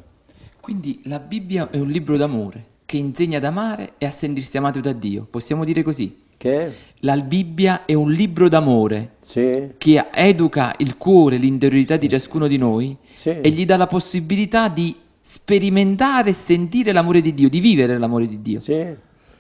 Quindi 0.61 1.01
la 1.03 1.19
Bibbia 1.19 1.69
è 1.69 1.77
un 1.77 1.89
libro 1.89 2.15
d'amore 2.17 2.73
che 2.85 2.97
insegna 2.97 3.37
ad 3.37 3.43
amare 3.43 3.93
e 3.97 4.05
a 4.05 4.11
sentirsi 4.11 4.57
amato 4.57 4.79
da 4.79 4.93
Dio, 4.93 5.27
possiamo 5.29 5.65
dire 5.65 5.83
così? 5.83 6.23
Che? 6.37 6.71
La 6.99 7.17
Bibbia 7.17 7.85
è 7.85 7.93
un 7.93 8.11
libro 8.11 8.47
d'amore 8.47 9.15
sì. 9.21 9.73
che 9.77 10.05
educa 10.13 10.73
il 10.77 10.97
cuore, 10.97 11.37
l'interiorità 11.37 11.97
di 11.97 12.07
ciascuno 12.09 12.47
di 12.47 12.57
noi 12.57 12.97
Sì. 13.13 13.29
e 13.29 13.49
gli 13.51 13.65
dà 13.65 13.77
la 13.77 13.87
possibilità 13.87 14.69
di 14.69 14.95
sperimentare 15.19 16.29
e 16.29 16.33
sentire 16.33 16.91
l'amore 16.91 17.19
di 17.21 17.33
Dio, 17.33 17.49
di 17.49 17.59
vivere 17.59 17.97
l'amore 17.97 18.27
di 18.27 18.41
Dio. 18.41 18.59
Sì, 18.59 18.85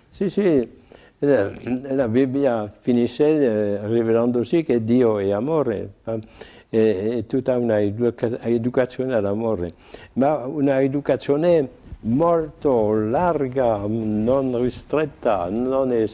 sì, 0.09 0.29
sì. 0.29 0.83
La, 1.19 1.49
la 1.93 2.07
Bibbia 2.09 2.67
finisce 2.67 3.25
eh, 3.25 3.87
rivelandoci 3.87 4.63
che 4.63 4.83
Dio 4.83 5.17
è 5.17 5.31
amore, 5.31 5.93
eh, 6.03 6.19
è, 6.69 7.07
è 7.17 7.25
tutta 7.25 7.57
una 7.57 7.79
educa- 7.79 8.41
educazione 8.41 9.13
all'amore, 9.13 9.73
ma 10.13 10.45
una 10.45 10.81
educazione 10.81 11.69
molto 12.01 12.93
larga, 12.93 13.77
non 13.87 14.61
ristretta, 14.61 15.47
non 15.49 15.93
è 15.93 16.05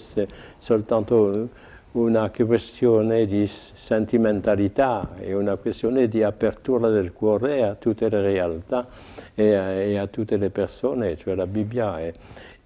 soltanto 0.60 1.50
una 1.94 2.30
questione 2.30 3.26
di 3.26 3.46
sentimentalità, 3.48 5.16
è 5.20 5.34
una 5.34 5.56
questione 5.56 6.08
di 6.08 6.24
apertura 6.24 6.90
del 6.90 7.12
cuore 7.12 7.64
a 7.64 7.76
tutte 7.76 8.08
le 8.08 8.22
realtà 8.22 8.88
e 9.34 9.56
a, 9.56 9.72
e 9.72 9.98
a 9.98 10.08
tutte 10.08 10.38
le 10.38 10.50
persone, 10.50 11.18
cioè 11.18 11.36
la 11.36 11.48
Bibbia 11.48 12.00
è, 12.00 12.14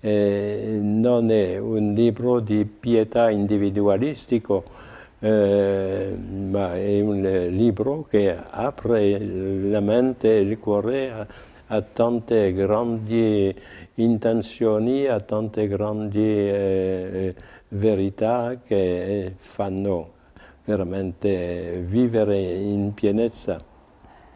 è- 0.06 0.78
non 0.80 1.32
è 1.32 1.58
un 1.58 1.94
libro 1.94 2.40
di 2.40 2.64
pietà 2.66 3.32
individualistico, 3.32 4.64
eh, 5.20 6.14
ma 6.50 6.76
è 6.76 7.02
un 7.02 7.48
libro 7.50 8.06
che 8.08 8.36
apre 8.38 9.18
la 9.20 9.80
mente 9.80 10.38
e 10.38 10.42
il 10.42 10.60
cuore 10.60 11.12
a, 11.12 11.28
a 11.68 11.82
tante 11.82 12.54
grandi 12.54 13.54
intenzioni, 13.96 15.08
a 15.08 15.20
tante 15.20 15.68
grandi 15.68 16.20
eh, 16.20 17.36
verità 17.70 18.60
che 18.64 19.34
fanno 19.38 20.12
veramente 20.66 21.84
vivere 21.84 22.40
in 22.40 22.94
pienezza. 22.94 23.75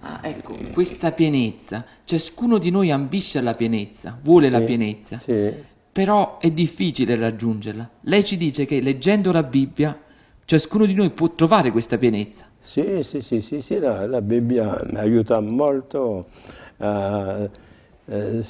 Ah, 0.02 0.22
ecco, 0.24 0.58
questa 0.72 1.12
pienezza, 1.12 1.86
ciascuno 2.06 2.58
di 2.58 2.70
noi 2.70 2.90
ambisce 2.90 3.38
alla 3.40 3.54
pienezza, 3.54 4.18
vuole 4.24 4.50
la 4.50 4.60
Sì, 4.60 4.64
pienezza, 4.64 5.18
Sì, 5.18 5.54
però 5.92 6.38
è 6.40 6.52
difficile 6.52 7.16
raggiungerla. 7.16 7.90
Lei 8.02 8.24
ci 8.24 8.38
dice 8.38 8.66
che 8.66 8.82
leggendo 8.82 9.32
la 9.32 9.44
Bibbia 9.44 10.00
ciascuno 10.46 10.86
di 10.86 10.94
noi 10.94 11.10
può 11.12 11.30
trovare 11.36 11.72
questa 11.72 11.98
pienezza. 11.98 12.46
sì, 12.58 13.00
sì, 13.04 13.22
sì, 13.22 13.42
sì, 13.42 13.62
sì, 13.62 13.78
la, 13.80 14.06
la 14.08 14.22
Bibbia 14.22 14.80
aiuta 14.96 15.40
molto 15.42 16.28
a 16.78 17.50
eh, 18.06 18.44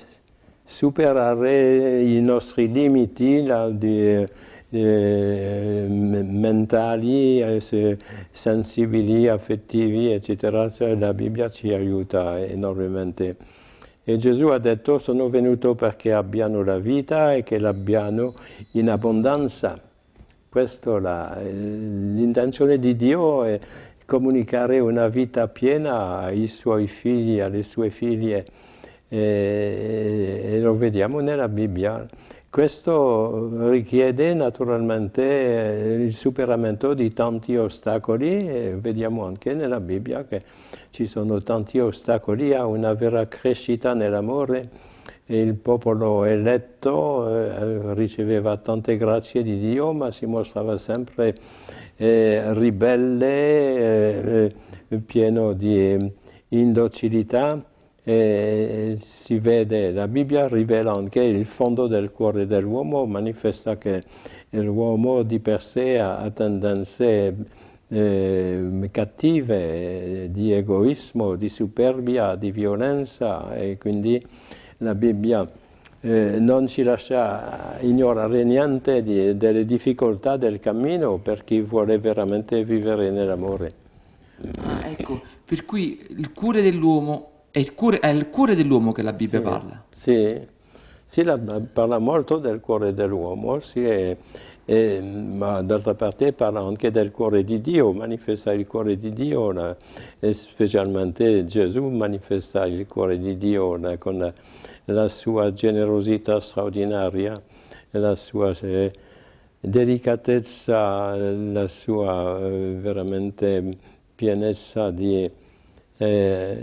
superare 0.66 2.02
i 2.04 2.22
nostri 2.22 2.72
limiti 2.72 3.44
la, 3.44 3.70
di, 3.70 4.28
eh, 4.70 5.86
mentali, 5.90 7.42
eh, 7.42 7.60
se- 7.60 7.98
sensibili, 8.32 9.28
affettivi, 9.28 10.12
eccetera. 10.12 10.68
La 10.98 11.14
Bibbia 11.14 11.50
ci 11.50 11.74
aiuta 11.74 12.40
enormemente. 12.40 13.38
E 14.04 14.18
Gesù 14.18 14.48
ha 14.48 14.58
detto 14.58 14.98
sono 14.98 15.28
venuto 15.28 15.76
perché 15.76 16.14
abbiano 16.14 16.64
la 16.64 16.80
vita 16.80 17.34
e 17.34 17.44
che 17.44 17.60
l'abbiano 17.60 18.34
in 18.72 18.90
abbondanza. 18.90 19.80
Questa 20.50 21.00
la, 21.00 21.38
l'intenzione 21.42 22.80
di 22.80 22.96
Dio 22.96 23.44
è 23.44 23.60
comunicare 24.06 24.80
una 24.80 25.08
vita 25.08 25.48
piena 25.48 26.22
ai 26.22 26.48
suoi 26.48 26.88
figli, 26.88 27.40
alle 27.40 27.62
sue 27.62 27.92
figlie 27.92 28.46
e, 29.08 30.42
e 30.44 30.60
lo 30.60 30.76
vediamo 30.76 31.20
nella 31.20 31.48
Bibbia. 31.48 32.08
Questo 32.52 33.70
richiede 33.70 34.34
naturalmente 34.34 35.22
il 36.02 36.16
superamento 36.16 36.96
di 36.96 37.14
tanti 37.14 37.56
ostacoli 37.56 38.50
e 38.50 38.76
vediamo 38.76 39.24
anche 39.24 39.54
nella 39.54 39.80
Bibbia 39.80 40.26
che 40.26 40.42
ci 40.90 41.06
sono 41.06 41.44
tanti 41.44 41.78
ostacoli 41.78 42.56
a 42.56 42.66
una 42.66 42.96
vera 42.96 43.28
crescita 43.28 43.94
nell'amore. 43.94 44.68
Il 45.28 45.54
popolo 45.54 46.24
eletto 46.24 47.30
eh, 47.30 47.94
riceveva 47.94 48.58
tante 48.58 48.98
grazie 48.98 49.44
di 49.44 49.60
Dio, 49.60 49.94
ma 49.94 50.10
si 50.10 50.26
mostrava 50.26 50.76
sempre 50.78 51.36
eh, 51.98 52.52
ribelle, 52.54 54.48
eh, 54.88 54.98
pieno 55.06 55.54
di 55.54 56.12
indocilità. 56.48 57.64
E 58.10 58.98
si 59.00 59.38
vede, 59.38 59.92
la 59.92 60.08
Bibbia 60.08 60.48
rivela 60.48 60.94
anche 60.94 61.22
il 61.22 61.46
fondo 61.46 61.86
del 61.86 62.10
cuore 62.10 62.48
dell'uomo, 62.48 63.06
manifesta 63.06 63.78
che 63.78 64.02
l'uomo 64.50 65.22
di 65.22 65.38
per 65.38 65.62
sé 65.62 66.00
ha 66.00 66.28
tendenze 66.32 67.36
eh, 67.88 68.90
cattive 68.90 70.30
di 70.32 70.52
egoismo, 70.52 71.36
di 71.36 71.50
superbia, 71.50 72.34
di 72.34 72.50
violenza 72.50 73.56
e 73.56 73.78
quindi 73.78 74.20
la 74.78 74.96
Bibbia 74.96 75.48
eh, 76.02 76.40
non 76.40 76.66
ci 76.66 76.82
lascia 76.82 77.78
ignorare 77.82 78.44
niente 78.44 79.04
di- 79.04 79.38
delle 79.38 79.66
difficoltà 79.66 80.36
del 80.36 80.60
cammino 80.60 81.18
per 81.18 81.44
chi 81.44 81.62
vuole 81.62 82.00
veramente 82.00 82.64
vivere 82.64 83.12
nell'amore. 83.12 83.74
Ah, 84.64 84.88
ecco, 84.88 85.22
per 85.46 85.64
cui 85.64 86.04
il 86.10 86.34
cuore 86.34 86.64
dell'uomo 86.64 87.38
è 87.52 87.60
il 87.60 87.74
cuore, 87.74 88.00
è 88.00 88.08
il 88.10 88.30
cuore 88.30 88.56
dell'uomo 88.56 88.92
che 88.92 89.02
la 89.02 89.14
Bibbia 89.14 89.42
parla. 89.42 89.84
Sì, 89.94 90.40
sì, 91.06 91.24
la- 91.24 91.40
parla 91.40 91.98
molto 92.00 92.38
del 92.38 92.60
cuore 92.60 92.94
dell'uomo, 92.94 93.60
sì, 93.60 93.84
e- 93.84 94.18
e- 94.66 95.02
ma 95.02 95.62
d'altra 95.64 95.96
parte 95.96 96.34
parla 96.34 96.60
anche 96.62 96.92
del 96.92 97.12
cuore 97.12 97.44
di 97.44 97.60
Dio, 97.62 97.92
manifesta 97.92 98.54
il 98.54 98.68
cuore 98.68 98.98
di 98.98 99.12
Dio, 99.14 99.52
la- 99.52 99.76
e 100.20 100.34
specialmente 100.34 101.44
Gesù 101.46 101.86
manifesta 101.88 102.66
il 102.68 102.86
cuore 102.86 103.18
di 103.18 103.38
Dio 103.38 103.76
la- 103.78 103.98
con 103.98 104.18
la, 104.20 104.32
la 104.86 105.08
sua 105.08 105.52
generosità 105.54 106.40
straordinaria, 106.40 107.42
la 107.92 108.16
sua 108.16 108.52
eh, 108.62 108.92
delicatezza, 109.60 111.16
la 111.16 111.68
sua 111.68 112.40
eh, 112.40 112.78
veramente 112.80 113.78
pienezza 114.16 114.92
di 114.92 115.30
eh, 116.00 116.58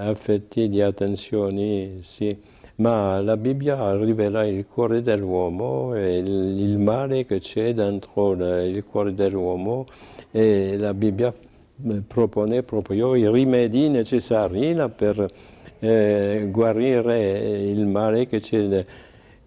affetti, 0.00 0.68
di 0.68 0.80
attenzioni, 0.82 2.00
sì. 2.02 2.36
Ma 2.76 3.20
la 3.20 3.36
Bibbia 3.36 3.94
rivela 3.96 4.44
il 4.46 4.66
cuore 4.66 5.02
dell'uomo 5.02 5.94
e 5.94 6.18
il, 6.18 6.28
il 6.60 6.78
male 6.78 7.24
che 7.26 7.38
c'è 7.38 7.72
dentro 7.74 8.34
la- 8.34 8.62
il 8.64 8.84
cuore 8.84 9.14
dell'uomo 9.14 9.86
e 10.30 10.76
la 10.76 10.92
Bibbia 10.94 11.32
eh, 11.32 12.02
propone 12.06 12.62
proprio 12.62 13.14
i 13.14 13.30
rimedi 13.30 13.88
necessari 13.88 14.74
per 14.94 15.26
eh, 15.80 16.48
guarire 16.50 17.60
il 17.70 17.86
male 17.86 18.26
che 18.26 18.40
c'è 18.40 18.84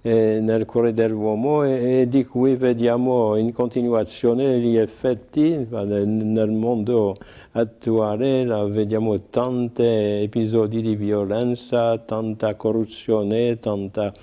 eh, 0.05 0.39
nel 0.39 0.65
cuore 0.65 0.93
dell'uomo 0.93 1.63
e, 1.63 2.05
di 2.07 2.25
cui 2.25 2.55
vediamo 2.55 3.35
in 3.37 3.51
continuazione 3.51 4.59
gli 4.59 4.77
effetti 4.77 5.65
nel, 5.67 6.51
mondo 6.51 7.15
attuale 7.53 8.45
vediamo 8.69 9.19
tanti 9.31 9.81
episodi 9.81 10.83
di 10.83 10.95
violenza, 10.95 11.97
tanta 11.97 12.53
corruzione, 12.53 13.59
tanta 13.59 14.13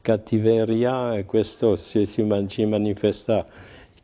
cattiveria 0.00 1.14
e 1.14 1.24
questo 1.24 1.76
si, 1.76 2.04
ci 2.04 2.64
manifesta 2.64 3.46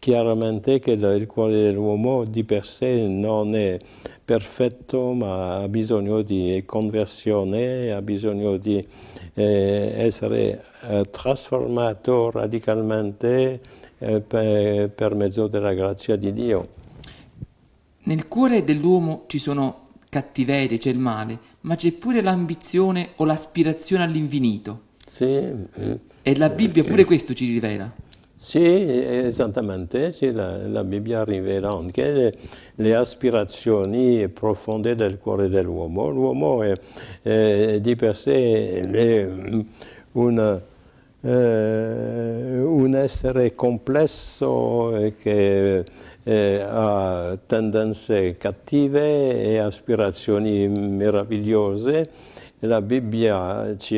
chiaramente 0.04 0.80
che 0.80 0.90
il 0.90 1.26
cuore 1.26 1.62
dell'uomo 1.62 2.24
di 2.24 2.44
per 2.44 2.66
sé 2.66 3.06
non 3.08 3.56
è 3.56 3.80
perfetto 4.22 5.14
ma 5.14 5.62
ha 5.62 5.68
bisogno 5.68 6.20
di 6.20 6.62
conversione, 6.66 7.90
ha 7.90 8.02
bisogno 8.02 8.58
di 8.58 8.86
eh, 9.32 9.94
essere 9.96 10.62
eh, 10.82 11.08
trasformato 11.10 12.30
radicalmente 12.30 13.60
eh, 13.96 14.20
per, 14.20 14.90
per 14.90 15.14
mezzo 15.14 15.46
della 15.46 15.72
grazia 15.72 16.16
di 16.16 16.34
Dio. 16.34 16.68
Nel 18.02 18.28
cuore 18.28 18.62
dell'uomo 18.62 19.24
ci 19.26 19.38
sono 19.38 19.86
cattiverie, 20.10 20.76
c'è 20.76 20.90
il 20.90 20.98
male, 20.98 21.38
ma 21.62 21.76
c'è 21.76 21.92
pure 21.92 22.20
l'ambizione 22.20 23.12
o 23.16 23.24
l'aspirazione 23.24 24.02
all'infinito. 24.02 24.82
Sì, 25.06 25.24
mm. 25.24 25.92
E 26.20 26.36
la 26.36 26.50
Bibbia 26.50 26.84
pure 26.84 27.06
questo 27.06 27.32
ci 27.32 27.46
rivela. 27.46 27.90
Sì, 28.44 28.60
esattamente, 28.60 30.12
sì, 30.12 30.30
la, 30.30 30.58
la 30.68 30.84
Bibbia 30.84 31.24
rivela 31.24 31.70
anche 31.70 32.10
le, 32.12 32.34
le 32.74 32.94
aspirazioni 32.94 34.28
profonde 34.28 34.94
del 34.94 35.18
cuore 35.18 35.48
dell'uomo. 35.48 36.10
L'uomo 36.10 36.62
è, 36.62 36.78
è 37.22 37.80
di 37.80 37.96
per 37.96 38.14
sé 38.14 38.80
è 38.82 39.26
un 40.12 40.60
eh, 41.22 42.60
un 42.60 42.94
essere 42.94 43.54
complesso 43.54 45.12
che 45.18 45.82
eh, 46.22 46.60
ha 46.68 47.38
tendenze 47.46 48.36
cattive 48.36 49.42
e 49.42 49.56
aspirazioni 49.58 50.68
meravigliose. 50.68 52.10
La 52.60 52.82
Bibbia 52.82 53.74
ci 53.78 53.96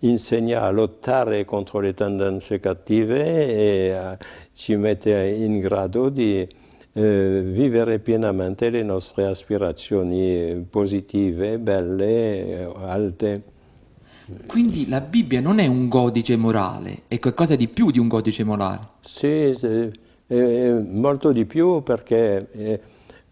insegna 0.00 0.62
a 0.62 0.70
lottare 0.70 1.44
contro 1.44 1.80
le 1.80 1.94
tendenze 1.94 2.60
cattive 2.60 3.24
e 3.24 3.88
eh, 3.88 4.18
ci 4.52 4.76
mette 4.76 5.10
in 5.10 5.58
grado 5.60 6.08
di 6.08 6.46
eh, 6.92 7.42
vivere 7.44 7.98
pienamente 7.98 8.70
le 8.70 8.82
nostre 8.82 9.26
aspirazioni 9.26 10.66
positive, 10.68 11.58
belle, 11.58 12.70
alte. 12.76 13.42
Quindi 14.46 14.88
la 14.88 15.00
Bibbia 15.00 15.40
non 15.40 15.58
è 15.58 15.66
un 15.66 15.88
codice 15.88 16.36
morale, 16.36 17.02
è 17.08 17.18
qualcosa 17.18 17.56
di 17.56 17.68
più 17.68 17.90
di 17.90 17.98
un 17.98 18.08
codice 18.08 18.44
morale. 18.44 18.80
Sì, 19.00 19.54
sì 19.56 20.06
molto 20.34 21.32
di 21.32 21.46
più 21.46 21.82
perché 21.82 22.48
eh, 22.52 22.80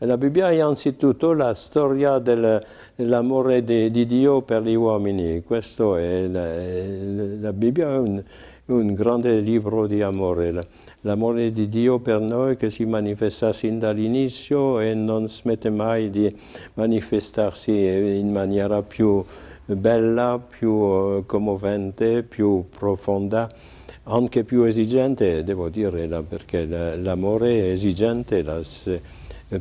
la 0.01 0.19
Bibbia 0.19 0.51
è 0.51 0.59
anzitutto 0.59 1.33
la 1.33 1.55
storia 1.55 2.19
del, 2.19 2.63
dell'amore 2.95 3.65
di, 3.65 3.91
di, 3.91 4.05
Dio 4.05 4.43
per 4.43 4.63
gli 4.63 4.75
uomini. 4.75 5.43
Questo 5.43 5.97
è 5.97 6.27
la, 6.27 7.41
la 7.41 7.53
Bibbia 7.55 7.95
è 7.95 7.97
un, 7.97 8.23
un, 8.67 8.93
grande 8.93 9.39
libro 9.41 9.87
di 9.87 10.03
amore. 10.03 10.53
L'amore 11.01 11.51
di 11.51 11.71
Dio 11.71 11.99
per 11.99 12.21
noi 12.21 12.59
che 12.59 12.69
si 12.69 12.85
manifesta 12.85 13.55
sin 13.55 13.79
dall'inizio 13.79 14.81
e 14.81 14.93
non 14.93 15.31
smette 15.31 15.71
mai 15.71 16.11
di 16.11 16.35
manifestarsi 16.75 17.73
in 17.73 18.31
maniera 18.31 18.83
più 18.83 19.25
bella, 19.65 20.39
più 20.39 20.75
eh, 20.75 21.23
commovente, 21.25 22.23
più 22.23 22.67
profonda 22.69 23.49
anche 24.09 24.45
più 24.45 24.63
esigente, 24.63 25.43
devo 25.43 25.69
dire, 25.69 26.07
perché 26.23 26.65
l'amore 26.65 27.59
è 27.59 27.71
esigente, 27.71 28.45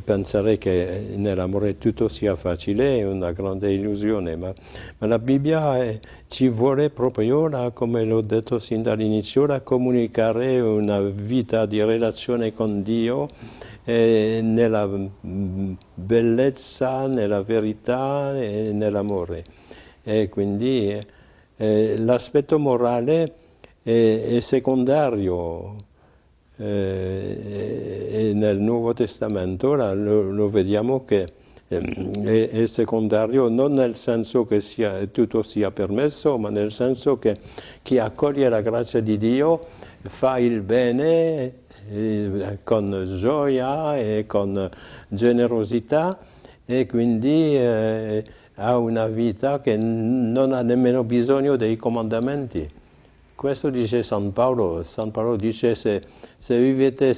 pensare 0.02 0.58
che 0.58 1.12
nell'amore 1.14 1.78
tutto 1.78 2.08
sia 2.08 2.34
facile 2.34 2.98
è 2.98 3.06
una 3.06 3.30
grande 3.30 3.72
illusione, 3.72 4.34
ma, 4.34 4.52
ma 4.98 5.06
la 5.06 5.18
Bibbia 5.18 5.78
è, 5.78 5.98
ci 6.26 6.48
vuole 6.48 6.90
proprio, 6.90 7.46
la, 7.46 7.70
come 7.70 8.04
l'ho 8.04 8.20
detto 8.20 8.58
sin 8.58 8.82
dall'inizio, 8.82 9.44
a 9.44 9.60
comunicare 9.60 10.60
una 10.60 11.00
vita 11.00 11.66
di 11.66 11.82
relazione 11.82 12.52
con 12.52 12.82
Dio 12.82 13.28
eh, 13.84 14.40
nella 14.42 14.86
mm, 14.86 15.72
bellezza, 15.94 17.06
nella 17.06 17.42
verità 17.42 18.36
e 18.36 18.72
nell'amore. 18.72 19.44
E 20.02 20.28
quindi 20.28 20.98
eh, 21.56 21.96
l'aspetto 21.98 22.58
morale 22.58 23.32
è, 23.82 24.36
è 24.36 24.40
secondario 24.40 25.76
eh, 25.76 25.95
e 26.58 28.32
nel 28.34 28.58
Nuovo 28.58 28.94
Testamento 28.94 29.74
lo, 29.74 30.30
lo 30.30 30.48
vediamo 30.48 31.04
che 31.04 31.26
ehm, 31.68 32.24
è, 32.24 32.48
è, 32.48 32.66
secondario 32.66 33.48
non 33.48 33.72
nel 33.72 33.94
senso 33.94 34.46
che 34.46 34.60
sia, 34.60 35.06
tutto 35.06 35.42
sia 35.42 35.70
permesso, 35.70 36.38
ma 36.38 36.48
nel 36.48 36.72
senso 36.72 37.18
che 37.18 37.38
chi 37.82 37.98
accoglie 37.98 38.48
la 38.48 38.62
grazia 38.62 39.00
di 39.00 39.18
Dio 39.18 39.60
fa 40.02 40.38
il 40.38 40.60
bene 40.62 41.52
eh, 41.90 42.58
con 42.64 43.04
gioia 43.18 43.96
e 43.96 44.24
con 44.26 44.68
generosità 45.08 46.18
e 46.64 46.86
quindi 46.86 47.56
eh, 47.56 48.24
ha 48.54 48.76
una 48.78 49.06
vita 49.06 49.60
che 49.60 49.76
non 49.76 50.52
ha 50.52 50.62
nemmeno 50.62 51.04
bisogno 51.04 51.56
dei 51.56 51.76
comandamenti. 51.76 52.68
Questo 53.36 53.68
dice 53.68 54.02
San 54.02 54.32
Paolo. 54.32 54.82
San 54.82 55.10
Paolo 55.10 55.36
dice 55.36 55.74
se, 55.74 56.02
se 56.38 56.58
vivete 56.58 57.14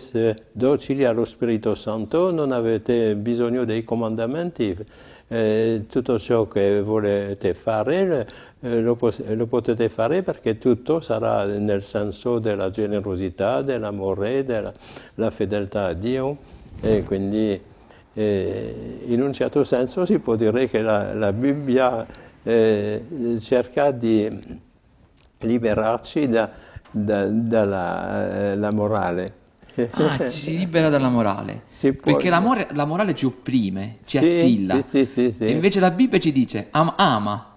docili 0.50 1.04
allo 1.04 1.24
Spirito 1.24 1.76
Santo 1.76 2.33
non 2.33 2.50
avete 2.50 3.14
bisogno 3.14 3.64
dei 3.64 3.85
comandamenti. 3.85 4.76
Eh, 5.28 5.85
tutto 5.88 6.18
ciò 6.18 6.48
che 6.48 6.83
volete 6.83 7.54
fare 7.54 8.28
eh, 8.61 8.81
lo, 8.81 8.98
lo, 8.98 9.46
potete 9.46 9.88
fare 9.88 10.22
perché 10.22 10.59
tutto 10.59 11.00
sarà 11.00 11.44
nel 11.44 11.85
senso 11.85 12.40
della 12.40 12.70
generosità, 12.70 13.62
dell'amore, 13.62 14.44
della 14.44 15.31
fedeltà 15.31 15.85
a 15.85 15.92
Dio. 15.92 16.37
E 16.81 17.04
quindi 17.04 17.61
eh, 18.14 19.00
in 19.04 19.22
un 19.22 19.33
certo 19.33 19.62
senso 19.62 20.04
si 20.04 20.18
può 20.18 20.35
dire 20.35 20.68
che 20.68 20.83
la, 20.83 21.14
la 21.14 21.33
Bibbia 21.33 22.04
eh, 22.42 23.04
cerca 23.38 23.92
di 23.92 24.66
liberarci 25.40 26.29
da, 26.29 26.51
da, 26.90 27.27
dalla 27.27 28.53
eh, 28.53 28.70
morale. 28.70 29.35
Ah, 29.90 30.18
ci 30.24 30.31
si 30.31 30.59
libera 30.59 30.88
dalla 30.88 31.09
morale. 31.09 31.62
Perché 32.03 32.29
la, 32.29 32.40
more, 32.40 32.68
la, 32.72 32.85
morale 32.85 33.14
ci 33.14 33.27
opprime, 33.27 33.98
ci 34.05 34.18
sì, 34.18 34.24
assilla. 34.24 34.83
Sì, 34.83 35.05
sì, 35.05 35.31
sì, 35.31 35.51
invece 35.51 35.79
la 35.81 35.90
Bibbia 35.90 36.18
ci 36.18 36.33
dice 36.33 36.68
am, 36.70 36.94
ama. 36.96 37.57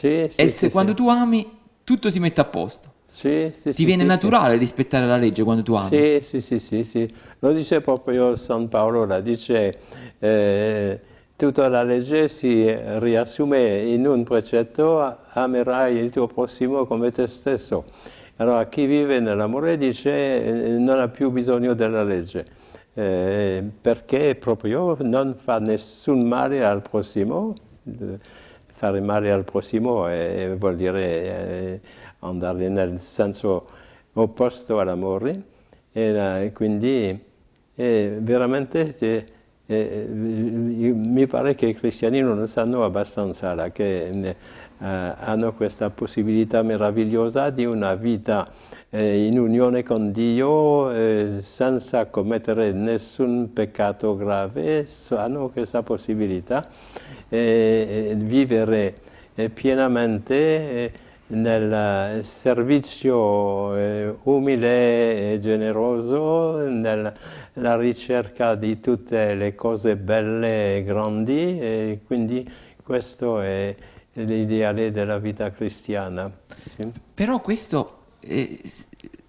e 0.00 0.28
se 0.28 0.70
quando 0.70 0.92
tu 0.94 1.08
ami, 1.08 1.50
tutto 1.84 2.10
si 2.10 2.18
mette 2.18 2.40
a 2.40 2.44
posto. 2.44 2.90
Ti 3.14 3.84
viene 3.84 4.04
naturale 4.04 4.56
rispettare 4.56 5.06
la 5.06 5.16
legge 5.16 5.42
quando 5.44 5.62
tu 5.62 5.74
ami. 5.74 5.88
Sì, 5.88 6.18
sì, 6.20 6.40
sì, 6.40 6.58
sì, 6.58 6.84
sì. 6.84 7.14
Lo 7.38 7.52
dice 7.52 7.80
proprio 7.80 8.36
San 8.36 8.68
Paolo, 8.68 9.04
la 9.04 9.20
dice... 9.20 9.78
Eh, 10.18 11.00
tutta 11.42 11.66
la 11.66 11.82
legge 11.82 12.28
si 12.28 12.72
riassume 12.72 13.80
in 13.80 14.06
un 14.06 14.22
precetto, 14.22 15.16
amerai 15.32 15.96
il 15.96 16.12
tuo 16.12 16.28
prossimo 16.28 16.86
come 16.86 17.10
te 17.10 17.26
stesso. 17.26 17.84
Allora 18.36 18.66
chi 18.68 18.86
vive 18.86 19.18
nell'amore 19.18 19.76
dice 19.76 20.44
eh, 20.44 20.68
non 20.78 21.00
ha 21.00 21.08
più 21.08 21.32
bisogno 21.32 21.74
della 21.74 22.04
legge, 22.04 22.46
eh, 22.94 23.64
perché 23.80 24.36
proprio 24.36 24.96
non 25.00 25.34
fa 25.34 25.58
nessun 25.58 26.28
male 26.28 26.64
al 26.64 26.80
prossimo, 26.80 27.56
fare 28.66 29.00
male 29.00 29.32
al 29.32 29.42
prossimo 29.42 30.08
eh, 30.08 30.54
vuol 30.56 30.76
dire 30.76 31.02
eh, 31.02 31.80
andare 32.20 32.68
nel 32.68 33.00
senso 33.00 33.66
opposto 34.12 34.78
all'amore 34.78 35.42
e 35.90 36.52
quindi 36.54 37.20
veramente 37.74 38.94
eh, 39.66 40.06
mi 40.08 41.26
pare 41.26 41.54
che 41.54 41.66
i 41.66 41.74
cristiani 41.74 42.20
non 42.20 42.46
sanno 42.46 42.84
abbastanza 42.84 43.70
che 43.70 44.08
eh, 44.08 44.36
hanno 44.78 45.52
questa 45.54 45.90
possibilità 45.90 46.62
meravigliosa 46.62 47.50
di 47.50 47.64
una 47.64 47.94
vita 47.94 48.50
eh, 48.90 49.26
in 49.26 49.38
unione 49.38 49.82
con 49.84 50.10
Dio 50.10 50.90
eh, 50.90 51.36
senza 51.38 52.06
commettere 52.06 52.72
nessun 52.72 53.52
peccato 53.52 54.16
grave, 54.16 54.86
hanno 55.10 55.48
questa 55.50 55.82
possibilità 55.82 56.66
di 57.28 57.36
eh, 57.36 58.14
vivere 58.16 58.94
eh, 59.34 59.48
pienamente 59.48 60.92
nel 61.28 62.24
servizio 62.24 63.74
eh, 63.76 64.14
umile 64.24 65.32
e 65.32 65.38
generoso, 65.38 66.58
nella 66.68 67.12
ricerca 67.76 68.54
di 68.54 68.80
tutte 68.80 69.34
le 69.34 69.54
cose 69.54 69.96
belle 69.96 70.76
e 70.76 70.84
grandi 70.84 71.58
e 71.58 72.00
quindi 72.04 72.48
questo 72.82 73.40
è 73.40 73.74
l'ideale 74.14 74.90
della 74.90 75.18
vita 75.18 75.50
cristiana. 75.50 76.30
Sì. 76.74 76.90
Però 77.14 77.40
questo 77.40 78.00
eh, 78.20 78.60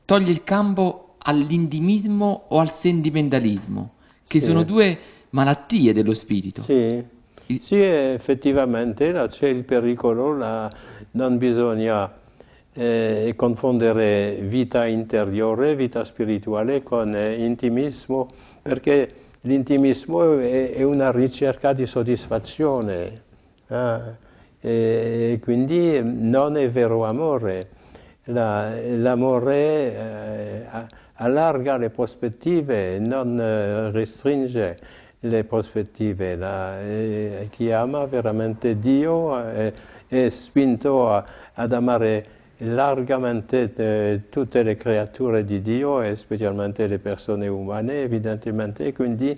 toglie 0.06 0.32
il 0.32 0.43
campo 0.43 1.15
all'indimismo 1.19 2.45
o 2.49 2.60
al 2.60 2.71
sentimentalismo, 2.71 3.93
che 4.27 4.39
sì. 4.39 4.47
sono 4.47 4.63
due 4.63 4.97
malattie 5.29 5.93
dello 5.93 6.13
spirito. 6.13 6.62
Sì. 6.62 7.21
Sì, 7.45 7.82
effettivamente 7.82 9.12
c'è 9.29 9.47
il 9.47 9.63
pericolo, 9.63 10.36
la, 10.36 10.71
non 11.12 11.38
bisogna 11.38 12.12
eh, 12.73 13.34
confondere 13.36 14.38
vita 14.41 14.86
interiore, 14.86 15.75
vita 15.75 16.03
spirituale 16.03 16.84
con 16.84 17.13
eh, 17.15 17.36
intimismo, 17.43 18.27
perché 18.62 19.13
l'intimismo 19.41 20.39
è, 20.39 20.71
è, 20.71 20.84
una 20.84 21.12
ricerca 21.12 21.73
di 21.73 21.86
soddisfazione 21.86 23.21
eh, 23.67 23.99
e 24.62 25.39
quindi 25.41 25.99
non 26.01 26.58
è 26.58 26.69
vero 26.69 27.06
amore. 27.06 27.69
La, 28.25 28.73
l'amore 28.95 29.56
eh, 29.56 30.65
allarga 31.15 31.75
le 31.75 31.89
prospettive, 31.89 32.97
non 32.99 33.38
eh, 33.38 33.91
restringe 33.91 34.77
le 35.23 35.43
prospettive. 35.43 36.36
La, 36.36 36.81
eh, 36.81 37.47
chi 37.51 37.71
ama 37.71 38.05
veramente 38.05 38.79
Dio 38.79 39.39
è, 39.39 39.73
è 40.07 40.29
spinto 40.29 41.09
a, 41.09 41.23
ad 41.53 41.71
amare 41.71 42.25
largamente 42.57 43.73
eh, 43.75 44.21
tutte 44.29 44.63
le 44.63 44.77
creature 44.77 45.43
di 45.43 45.62
Dio 45.62 46.01
e 46.01 46.15
specialmente 46.15 46.88
le 46.88 46.99
persone 46.99 47.47
umane, 47.47 48.03
evidentemente, 48.03 48.93
quindi 48.93 49.36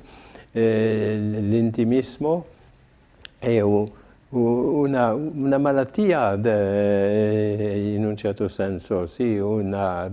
eh, 0.51 1.17
l'intimismo 1.19 2.45
è 3.39 3.59
un, 3.61 3.87
una, 4.29 5.13
una 5.13 5.57
malattia 5.57 6.35
de, 6.35 7.93
in 7.95 8.05
un 8.05 8.15
certo 8.15 8.47
senso, 8.47 9.07
sì, 9.07 9.37
una, 9.37 10.09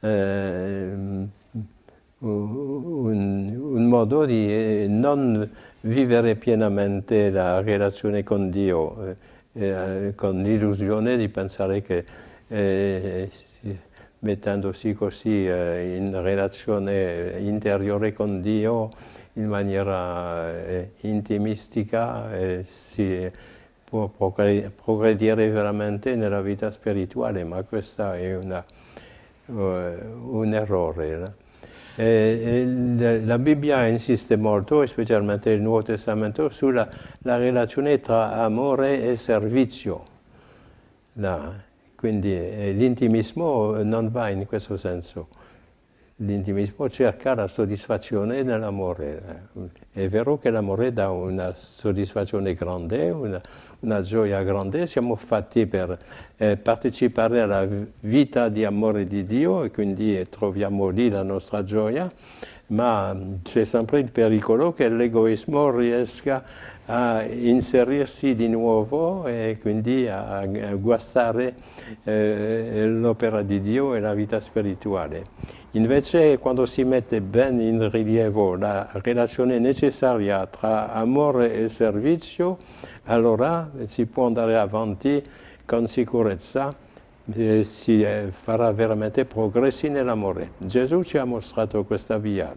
eh, 0.00 1.28
un, 2.20 3.56
un, 3.56 3.84
modo 3.86 4.24
di 4.24 4.86
non 4.88 5.48
vivere 5.80 6.36
pienamente 6.36 7.30
la 7.30 7.60
relazione 7.60 8.22
con 8.22 8.50
Dio, 8.50 9.06
eh, 9.06 9.16
eh 9.52 10.14
con 10.14 10.42
l'illusione 10.42 11.16
di 11.16 11.28
pensare 11.28 11.82
che 11.82 12.04
eh, 12.48 13.30
mettendosi 14.20 14.92
così 14.92 15.46
eh, 15.46 15.96
in 15.96 16.20
relazione 16.20 17.36
interiore 17.40 18.12
con 18.12 18.40
Dio 18.40 18.90
in 19.34 19.46
maniera 19.46 20.50
eh, 20.66 20.92
intimistica 21.00 22.34
eh, 22.36 22.64
si 22.68 23.30
può 23.84 24.08
progredire 24.08 25.48
veramente 25.48 26.14
nella 26.14 26.40
vita 26.40 26.70
spirituale, 26.70 27.42
ma 27.42 27.62
questo 27.64 28.12
è 28.12 28.36
una, 28.36 28.64
un 29.46 30.54
errore. 30.54 31.39
La 32.00 33.38
Bibbia 33.38 33.86
insiste 33.86 34.36
molto, 34.36 34.86
specialmente 34.86 35.50
il 35.50 35.60
Nuovo 35.60 35.82
Testamento, 35.82 36.48
sulla 36.48 36.88
relazione 37.22 38.00
tra 38.00 38.32
amore 38.42 39.10
e 39.10 39.16
servizio. 39.16 40.04
La, 41.14 41.52
quindi 41.96 42.32
eh, 42.34 42.72
l'intimismo 42.72 43.82
non 43.82 44.10
va 44.10 44.30
in 44.30 44.46
questo 44.46 44.76
senso. 44.76 45.28
L'intimismo 46.22 46.90
cerca 46.90 47.34
la 47.34 47.48
soddisfazione 47.48 48.42
nell'amore. 48.42 49.48
È 49.90 50.06
vero 50.08 50.36
che 50.36 50.50
l'amore 50.50 50.92
dà 50.92 51.08
una 51.08 51.54
soddisfazione 51.54 52.52
grande, 52.52 53.08
una, 53.08 53.40
una 53.80 54.02
gioia 54.02 54.42
grande, 54.42 54.86
siamo 54.86 55.16
fatti 55.16 55.66
per 55.66 55.96
eh, 56.36 56.58
partecipare 56.58 57.40
alla 57.40 57.66
vita 58.00 58.50
di 58.50 58.66
amore 58.66 59.06
di 59.06 59.24
Dio 59.24 59.64
e 59.64 59.70
quindi 59.70 60.22
troviamo 60.28 60.90
lì 60.90 61.08
la 61.08 61.22
nostra 61.22 61.64
gioia, 61.64 62.06
ma 62.66 63.16
c'è 63.42 63.64
sempre 63.64 64.00
il 64.00 64.10
pericolo 64.10 64.74
che 64.74 64.90
l'egoismo 64.90 65.74
riesca 65.74 66.44
a 66.92 67.22
inserirsi 67.22 68.34
di 68.34 68.48
nuovo 68.48 69.24
e 69.26 69.58
quindi 69.60 70.08
a, 70.08 70.44
guastare 70.74 71.54
eh, 72.02 72.84
l'opera 72.88 73.42
di 73.42 73.60
Dio 73.60 73.94
e 73.94 74.00
la 74.00 74.12
vita 74.12 74.40
spirituale. 74.40 75.22
Invece 75.72 76.38
quando 76.38 76.66
si 76.66 76.82
mette 76.82 77.20
ben 77.20 77.60
in 77.60 77.88
rilievo 77.88 78.56
la 78.56 78.88
relazione 78.94 79.60
necessaria 79.60 80.44
tra 80.46 80.92
amore 80.92 81.54
e 81.54 81.68
servizio, 81.68 82.58
allora 83.04 83.70
si 83.84 84.06
può 84.06 84.26
andare 84.26 84.58
avanti 84.58 85.22
con 85.64 85.86
sicurezza 85.86 86.74
e 87.34 87.64
si 87.64 88.02
eh, 88.02 88.28
farà 88.30 88.72
veramente 88.72 89.24
progressi 89.24 89.88
nell'amore. 89.88 90.52
Gesù 90.58 91.02
ci 91.02 91.18
ha 91.18 91.24
mostrato 91.24 91.84
questa 91.84 92.18
via, 92.18 92.52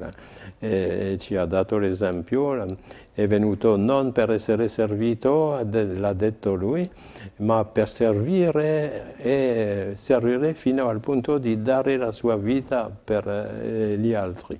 eh, 0.60 1.18
ci 1.20 1.36
ha 1.36 1.46
dato 1.46 1.78
l'esempio, 1.78 2.78
è 3.14 3.28
venuto 3.28 3.76
non 3.76 4.12
per 4.12 4.32
essere 4.32 4.68
servito, 4.68 5.60
l'ha 5.70 6.14
detto 6.14 6.56
lui, 6.56 6.90
ma 7.38 7.64
per 7.66 7.88
servire 7.90 9.16
e 9.18 9.92
servire 9.96 10.54
fino 10.54 10.88
al 10.88 11.00
punto 11.00 11.38
di 11.38 11.62
dare 11.62 11.98
la 11.98 12.12
sua 12.12 12.36
vita 12.36 12.90
per 13.04 13.28
eh, 13.28 13.98
gli 13.98 14.14
altri. 14.14 14.60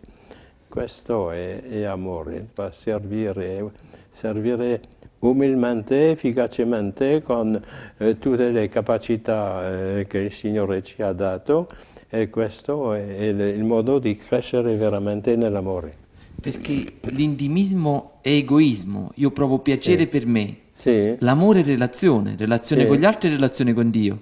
Questo 0.68 1.30
è, 1.30 1.62
è 1.62 1.84
amore, 1.84 2.48
servire, 2.72 3.72
servire 4.10 4.82
umilmente, 5.24 6.12
efficacemente, 6.12 7.22
con 7.22 7.60
eh, 7.98 8.18
tutte 8.20 8.50
le 8.50 8.70
capacità 8.70 9.98
eh, 9.98 10.08
che 10.08 10.20
il 10.20 10.32
Signore 10.32 10.82
ci 10.82 11.02
ha 11.02 11.12
dato 11.12 11.68
e 12.10 12.30
questo 12.30 12.94
è, 12.94 13.18
è 13.18 13.24
il 13.24 13.64
modo 13.64 14.00
di 14.00 14.16
crescere 14.16 14.76
veramente 14.76 15.36
nell'amore. 15.36 16.02
Perché 16.40 16.94
l'intimismo 17.02 18.20
è 18.22 18.30
egoismo, 18.30 19.12
io 19.16 19.32
provo 19.32 19.60
piacere 19.60 20.04
sì. 20.04 20.08
per 20.08 20.26
me. 20.26 20.58
Sì. 20.72 21.16
L'amore 21.20 21.62
è 21.62 21.64
relazione, 21.64 22.36
relazione 22.38 22.82
sì. 22.82 22.88
con 22.88 22.98
gli 22.98 23.06
altri 23.06 23.30
e 23.30 23.32
relazione 23.32 23.74
con 23.74 23.90
Dio. 23.90 24.22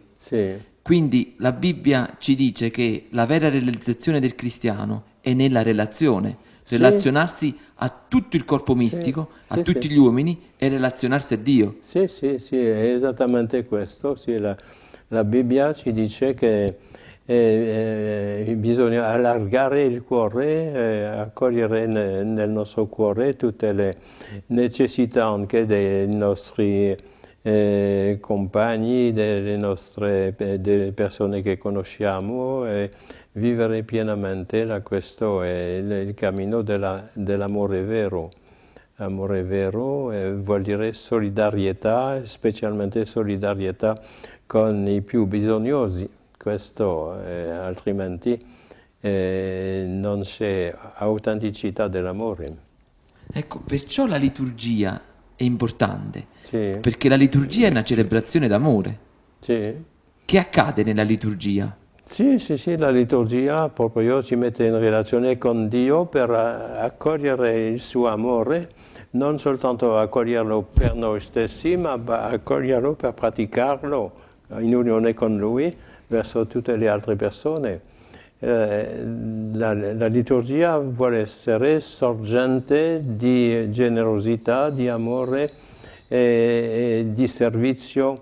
Quindi 0.84 1.36
la 1.38 1.52
Bibbia 1.52 2.16
ci 2.20 2.36
dice 2.36 2.70
che 2.70 3.08
la 3.12 3.26
vera 3.26 3.50
realizzazione 3.50 4.20
del 4.20 4.36
cristiano 4.36 5.04
è 5.22 5.34
nella 5.34 5.64
relazione 5.64 6.38
relazionarsi 6.68 7.58
a 7.76 7.94
tutto 8.08 8.36
il 8.36 8.46
corpo 8.46 8.76
mistico, 8.76 9.30
sì, 9.44 9.60
a 9.60 9.62
tutti 9.62 9.90
gli 9.90 9.98
uomini 9.98 10.52
e 10.58 10.70
relazionarsi 10.70 11.34
a 11.34 11.38
Dio. 11.38 11.78
Sì, 11.80 12.08
sì, 12.08 12.38
sì, 12.38 12.58
è 12.58 12.94
esattamente 12.94 13.66
questo. 13.66 14.16
La, 14.26 14.56
la, 15.08 15.24
Bibbia 15.24 15.74
ci 15.74 15.92
dice 15.92 16.34
che 16.34 16.78
eh, 17.26 18.44
eh, 18.46 18.56
bisogna 18.56 19.08
allargare 19.08 19.84
il 19.84 20.04
cuore, 20.04 20.72
eh, 20.72 21.04
accogliere 21.04 21.86
nel, 21.86 22.26
nel 22.26 22.50
nostro 22.50 22.88
cuore 22.88 23.36
tutte 23.36 23.72
le 23.74 23.98
necessità 24.48 25.28
anche 25.28 25.66
dei 25.66 26.08
nostri 26.08 26.96
eh, 27.42 28.18
compagni, 28.22 29.14
delle 29.14 29.58
nostre 29.58 30.36
delle 30.60 30.92
persone 30.92 31.42
che 31.42 31.58
conosciamo 31.58 32.66
e 32.68 32.92
vivere 33.34 33.84
pienamente, 33.84 34.64
la, 34.64 34.82
questo 34.82 35.42
è 35.42 35.78
il, 35.78 35.92
il 35.92 36.14
cammino 36.14 36.62
della, 36.62 37.10
dell'amore 37.14 37.82
vero. 37.84 38.30
Amore 38.98 39.42
vero 39.42 40.12
eh, 40.12 40.32
vuol 40.34 40.62
dire 40.62 40.94
solidarietà, 40.94 42.24
specialmente 42.24 43.04
solidarietà 43.06 43.96
con 44.46 44.88
i 44.88 45.02
più 45.02 45.26
bisognosi, 45.26 46.08
questo 46.38 47.20
eh, 47.24 47.50
altrimenti 47.50 48.40
eh, 49.00 49.86
non 49.88 50.22
c'è 50.22 50.76
autenticità 50.96 51.88
dell'amore. 51.88 52.58
Ecco, 53.34 53.62
perciò 53.66 54.06
la 54.06 54.18
liturgia 54.18 55.02
è 55.42 55.44
importante, 55.44 56.28
sì. 56.44 56.78
perché 56.80 57.10
la 57.10 57.16
liturgia 57.16 57.66
è 57.66 57.72
una 57.72 57.84
celebrazione 57.84 58.48
d'amore. 58.48 59.00
Sì. 59.40 59.74
Che 60.24 60.38
accade 60.38 60.84
nella 60.84 61.02
liturgia? 61.02 61.76
Sì, 62.04 62.38
sì, 62.38 62.58
sì, 62.58 62.78
la 62.78 62.92
liturgia 62.92 63.70
proprio 63.70 64.22
ci 64.22 64.36
mette 64.36 64.66
in 64.66 64.78
relazione 64.78 65.38
con 65.38 65.68
Dio 65.68 66.06
per 66.06 66.30
accogliere 66.30 67.68
il 67.70 67.82
suo 67.82 68.08
amore, 68.08 68.70
non 69.12 69.40
soltanto 69.40 69.98
accoglierlo 69.98 70.62
per 70.62 70.94
noi 70.94 71.20
stessi, 71.20 71.76
ma 71.76 71.94
accoglierlo 71.94 72.94
per 72.94 73.14
praticarlo 73.14 74.12
in 74.60 74.76
unione 74.76 75.14
con 75.14 75.38
Lui 75.38 75.76
verso 76.08 76.46
tutte 76.46 76.76
le 76.76 76.88
altre 76.88 77.16
persone. 77.16 77.90
Eh, 78.44 79.04
la, 79.52 79.72
la, 79.76 80.08
liturgia 80.08 80.80
vuole 80.80 81.20
essere 81.20 81.80
sorgente 81.80 83.00
di 83.06 83.70
generosità, 83.70 84.72
di 84.72 84.88
amore 84.88 85.52
e, 86.08 86.18
e 86.18 87.06
di 87.14 87.28
servizio. 87.28 88.16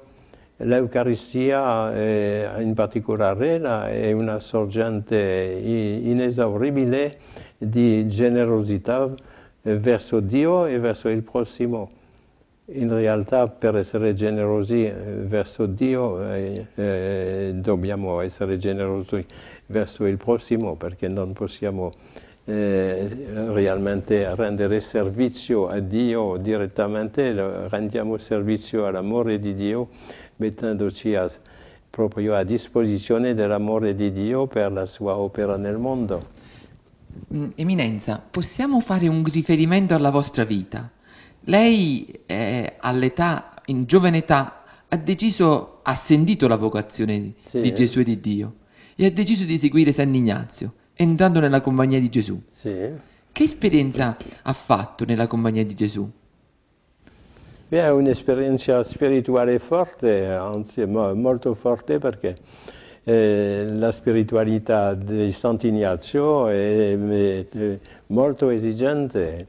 L'Eucaristia 0.58 1.96
eh, 1.96 2.50
in 2.60 2.74
particolare 2.74 3.62
è 3.62 4.12
una 4.12 4.42
sorgente 4.42 5.18
inesauribile 5.18 7.14
di 7.58 8.06
generosità 8.10 9.10
verso 9.62 10.20
Dio 10.20 10.66
e 10.66 10.80
verso 10.80 11.08
il 11.08 11.24
prossimo. 11.24 11.92
In 12.72 12.94
realtà 12.94 13.48
per 13.48 13.78
essere 13.78 14.14
generosi 14.14 14.86
eh, 14.86 14.94
verso 14.94 15.66
Dio 15.66 16.22
eh, 16.30 16.68
eh, 16.76 17.52
dobbiamo 17.56 18.20
essere 18.20 18.58
generosi 18.58 19.26
verso 19.70 20.06
il 20.06 20.18
prossimo 20.18 20.76
perché 20.76 21.08
non 21.08 21.34
possiamo 21.34 21.92
eh, 22.46 23.08
realmente 23.52 24.34
rendere 24.36 24.82
servizio 24.82 25.68
a 25.68 25.80
Dio 25.80 26.38
direttamente, 26.38 27.68
rendiamo 27.68 28.18
servizio 28.18 28.88
all'amore 28.88 29.40
di 29.40 29.54
Dio 29.54 29.90
mettendoci 30.38 31.14
a, 31.14 31.30
proprio 31.90 32.36
a 32.36 32.44
disposizione 32.44 33.34
dell'amore 33.34 33.94
di 33.94 34.12
Dio 34.12 34.48
per 34.48 34.72
la 34.72 34.86
sua 34.86 35.16
opera 35.18 35.58
nel 35.58 35.78
mondo. 35.78 36.38
Mm, 37.34 37.50
Eminenza, 37.56 38.24
possiamo 38.28 38.80
fare 38.80 39.08
un 39.08 39.24
riferimento 39.24 39.94
alla 39.94 40.10
vostra 40.10 40.44
vita? 40.44 40.90
Lei 41.42 42.22
eh, 42.26 42.76
all'età, 42.80 43.54
in 43.66 43.86
giovane 43.86 44.18
età, 44.18 44.64
ha 44.88 44.98
deciso, 44.98 45.80
ha 45.84 45.94
sentito 45.94 46.48
la 46.48 46.58
vocazione 46.58 47.34
sì. 47.46 47.62
di 47.62 47.74
Gesù 47.74 48.00
e 48.00 48.04
di 48.04 48.20
Dio 48.20 48.54
e 49.02 49.06
ha 49.06 49.12
deciso 49.12 49.46
di 49.46 49.58
seguire 49.58 49.94
San 49.94 50.14
Ignazio, 50.14 50.74
entrando 50.94 51.40
nella 51.40 51.62
compagnia 51.62 52.02
di 52.02 52.10
Gesù. 52.10 52.38
Sì. 52.52 52.70
Che 53.32 53.44
esperienza 53.44 54.18
ha 54.42 54.52
fatto 54.52 55.06
nella 55.06 55.26
compagnia 55.26 55.64
di 55.64 55.74
Gesù? 55.74 56.12
Beh, 57.70 57.82
è 57.82 57.92
un'esperienza 57.92 58.84
spirituale 58.84 59.58
forte, 59.60 60.26
anzi 60.26 60.86
molto 60.86 61.54
forte 61.54 61.98
perché 61.98 62.36
eh, 63.06 63.70
la 63.72 63.94
spiritualità 63.94 64.96
di 64.96 65.32
Sant'Ignazio 65.32 66.50
è, 66.50 66.98
è 66.98 67.80
molto 68.08 68.50
esigente 68.50 69.48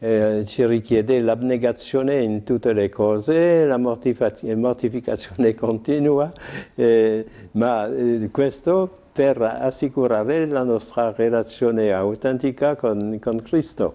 eh, 0.00 0.44
ci 0.46 0.64
richiede 0.64 1.20
l'abnegazione 1.20 2.22
in 2.22 2.42
tutte 2.42 2.72
le 2.72 2.88
cose, 2.88 3.66
la 3.66 3.76
mortificazione 3.76 5.54
continua, 5.54 6.32
eh, 6.74 7.24
ma 7.52 7.86
eh, 7.86 8.30
questo 8.32 8.98
per 9.12 9.42
assicurare 9.42 10.46
la 10.46 10.62
nostra 10.62 11.12
relazione 11.12 11.92
autentica 11.92 12.76
con, 12.76 13.18
con 13.20 13.42
Cristo. 13.42 13.94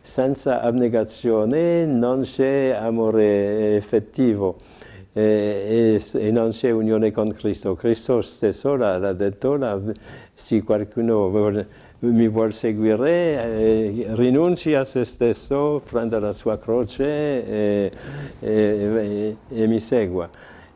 Senza 0.00 0.60
abnegazione 0.60 1.86
non 1.86 2.22
c'è 2.22 2.76
amore 2.78 3.76
effettivo 3.76 4.56
e, 5.12 6.00
e, 6.12 6.20
e, 6.20 6.30
non 6.30 6.50
c'è 6.50 6.70
unione 6.70 7.12
con 7.12 7.32
Cristo. 7.32 7.74
Cristo 7.74 8.20
stesso 8.20 8.74
l'ha 8.74 9.12
detto, 9.12 9.56
la, 9.56 9.80
se 10.34 10.62
qualcuno 10.62 11.28
vuole, 11.30 11.68
mi 12.10 12.28
vuole 12.28 12.50
seguire, 12.50 13.10
eh, 13.10 14.06
rinunci 14.10 14.74
a 14.74 14.84
se 14.84 15.04
stesso, 15.04 15.80
prenda 15.88 16.18
la 16.18 16.32
sua 16.32 16.58
croce 16.58 17.46
e, 17.46 17.92
e 18.40 19.36
mi 19.66 19.80
segua. 19.80 20.28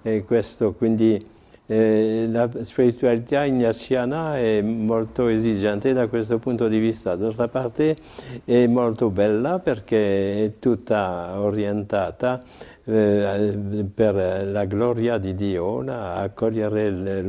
E 0.02 0.22
questo 0.24 0.72
quindi 0.72 1.34
eh, 1.66 2.28
la 2.30 2.48
spiritualità 2.62 3.44
ignaziana 3.44 4.36
è 4.38 4.62
molto 4.62 5.26
esigente 5.26 5.92
da 5.92 6.06
questo 6.06 6.38
punto 6.38 6.68
di 6.68 6.78
vista, 6.78 7.16
d'altra 7.16 7.48
parte 7.48 7.96
è 8.44 8.68
molto 8.68 9.10
bella 9.10 9.58
perché 9.58 10.44
è 10.44 10.52
tutta 10.60 11.40
orientata 11.40 12.40
eh, 12.88 13.84
per 13.92 14.46
la 14.46 14.64
gloria 14.64 15.18
di 15.18 15.34
Dio, 15.34 15.80
accogliere 15.80 17.22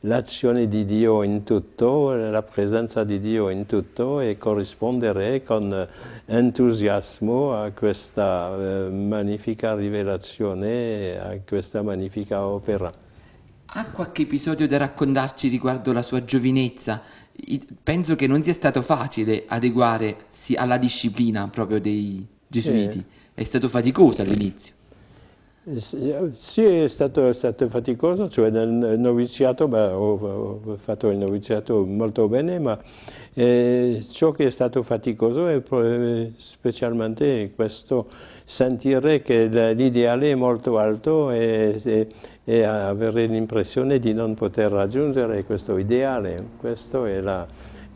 l'azione 0.00 0.66
di 0.66 0.86
Dio 0.86 1.22
in 1.22 1.44
tutto, 1.44 2.12
la 2.14 2.42
presenza 2.42 3.04
di 3.04 3.20
Dio 3.20 3.50
in 3.50 3.66
tutto 3.66 4.20
e 4.20 4.38
corrispondere 4.38 5.42
con 5.42 5.86
entusiasmo 6.24 7.54
a 7.54 7.70
questa 7.72 8.56
eh, 8.56 8.88
magnifica 8.88 9.74
rivelazione, 9.74 11.18
a 11.18 11.38
questa 11.46 11.82
magnifica 11.82 12.46
opera. 12.46 12.90
Ha 13.70 13.90
qualche 13.90 14.22
episodio 14.22 14.66
da 14.66 14.78
raccontarci 14.78 15.48
riguardo 15.48 15.92
la 15.92 16.00
sua 16.00 16.24
giovinezza? 16.24 17.02
Penso 17.82 18.16
che 18.16 18.26
non 18.26 18.42
sia 18.42 18.54
stato 18.54 18.80
facile 18.80 19.44
adeguarsi 19.46 20.54
alla 20.54 20.78
disciplina 20.78 21.46
proprio 21.48 21.78
dei 21.78 22.26
gesuiti. 22.46 22.98
Sì. 22.98 23.16
È 23.34 23.44
stato 23.44 23.68
faticoso 23.68 24.22
all'inizio. 24.22 24.76
Sì, 25.76 26.62
è 26.62 26.88
stato, 26.88 27.28
è 27.28 27.32
stato, 27.34 27.68
faticoso, 27.68 28.30
cioè 28.30 28.48
nel 28.48 28.98
noviziato, 28.98 29.68
beh, 29.68 29.88
ho, 29.88 30.60
ho, 30.64 30.76
fatto 30.78 31.10
il 31.10 31.18
noviziato 31.18 31.84
molto 31.84 32.26
bene, 32.26 32.58
ma 32.58 32.78
eh, 33.34 34.02
ciò 34.10 34.32
che 34.32 34.46
è 34.46 34.50
stato 34.50 34.82
faticoso 34.82 35.46
è 35.46 35.60
specialmente 36.38 37.52
questo 37.54 38.06
sentire 38.44 39.20
che 39.20 39.44
l'ideale 39.74 40.30
è 40.30 40.34
molto 40.34 40.78
alto 40.78 41.30
e, 41.32 41.78
e, 41.84 42.06
e 42.44 42.62
avere 42.62 43.26
l'impressione 43.26 43.98
di 43.98 44.14
non 44.14 44.32
poter 44.34 44.70
raggiungere 44.70 45.44
questo 45.44 45.76
ideale. 45.76 46.42
Questo 46.56 47.04
è 47.04 47.20
la, 47.20 47.46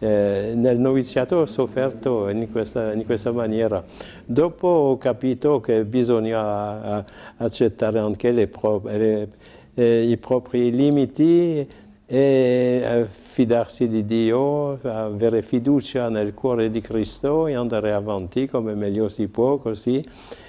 eh, 0.03 0.53
nel 0.57 0.81
noviziato 0.81 1.37
ho 1.37 1.47
sofferto 1.47 2.29
in 2.29 2.51
questa, 2.51 2.93
in 2.93 3.05
questa, 3.05 3.31
maniera. 3.31 3.85
Dopo 4.25 4.67
ho 4.67 4.99
capito 4.99 5.61
che 5.61 5.85
bisogna 5.85 6.99
eh, 6.99 7.05
accettare 7.37 8.01
anche 8.01 8.49
pro 8.49 8.83
le, 8.85 9.29
eh, 9.75 10.03
i 10.03 10.17
propri 10.17 10.73
limiti 10.73 11.65
e 12.05 12.19
eh, 12.85 13.07
fidarsi 13.09 13.87
di 13.87 14.05
Dio, 14.05 14.73
avere 14.83 15.41
fiducia 15.43 16.09
nel 16.09 16.35
cuore 16.35 16.69
di 16.73 16.81
Cristo 16.81 17.47
e 17.47 17.55
andare 17.55 17.93
avanti 17.93 18.49
come 18.49 18.75
meglio 18.75 19.09
si 19.09 19.29
può 19.29 19.59
così. 19.59 20.03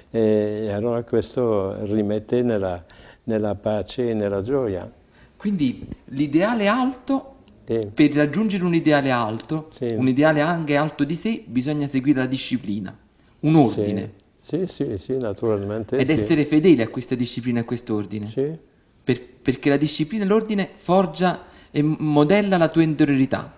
E 0.09 0.71
allora 0.71 1.03
questo 1.03 1.75
rimette 1.85 2.41
nella, 2.41 2.83
nella 3.25 3.53
pace 3.53 4.09
e 4.09 4.13
nella 4.15 4.41
gioia. 4.41 4.91
Quindi 5.37 5.87
l'ideale 6.05 6.65
alto 6.67 7.32
sì. 7.65 7.89
Per 7.93 8.13
raggiungere 8.13 8.63
un 8.63 8.73
ideale 8.73 9.11
alto, 9.11 9.69
sì. 9.71 9.85
un 9.85 10.07
ideale 10.07 10.41
anche 10.41 10.75
alto 10.75 11.03
di 11.03 11.15
sé, 11.15 11.43
bisogna 11.45 11.87
seguire 11.87 12.19
la 12.19 12.25
disciplina, 12.25 12.97
un 13.41 13.55
ordine. 13.55 14.13
Sì, 14.41 14.67
sì, 14.67 14.97
sì, 14.97 15.17
naturalmente. 15.17 15.95
Ed 15.95 16.09
essere 16.09 16.43
fedele 16.43 16.83
a 16.83 16.89
questa 16.89 17.15
disciplina 17.15 17.59
e 17.59 17.61
a 17.61 17.65
quest'ordine. 17.65 18.59
Per, 19.03 19.21
perché 19.41 19.69
la 19.69 19.77
disciplina 19.77 20.25
e 20.25 20.27
l'ordine 20.27 20.69
forgia 20.75 21.45
e 21.71 21.81
modella 21.81 22.57
la 22.57 22.67
tua 22.67 22.83
interiorità. 22.83 23.53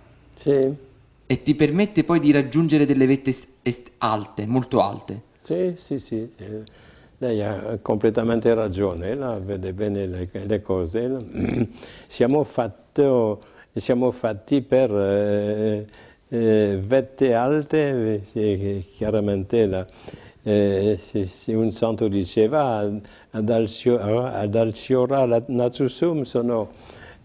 E 1.28 1.42
ti 1.42 1.56
permette 1.56 2.04
poi 2.04 2.20
di 2.20 2.32
raggiungere 2.32 2.86
delle 2.86 3.08
vette 3.08 3.34
alte, 3.98 4.46
molto 4.46 4.80
alte. 4.80 5.22
Sì, 5.42 5.74
sì, 5.78 5.98
sì. 5.98 6.30
Lei 7.18 7.42
ha 7.42 7.80
completamente 7.82 8.54
ragione, 8.54 9.16
vede 9.40 9.74
bene 9.74 10.06
le, 10.06 10.30
le 10.32 10.62
cose. 10.62 11.68
Siamo 12.08 12.44
fatti 12.44 13.02
siamo 13.80 14.12
fatti 14.12 14.62
per 14.62 14.92
eh, 14.92 15.86
eh, 16.30 16.80
vette 16.82 17.34
alte, 17.34 18.22
eh, 18.34 18.86
chiaramente 18.96 19.66
la, 19.66 19.86
eh, 20.44 20.96
se, 21.00 21.26
se 21.26 21.54
un 21.54 21.72
santo 21.72 22.08
diceva 22.08 22.90
ad, 23.32 23.50
alziora, 23.50 24.34
ad 24.34 24.56
alziora 24.56 25.44
natusum 25.48 26.22
sono 26.22 26.70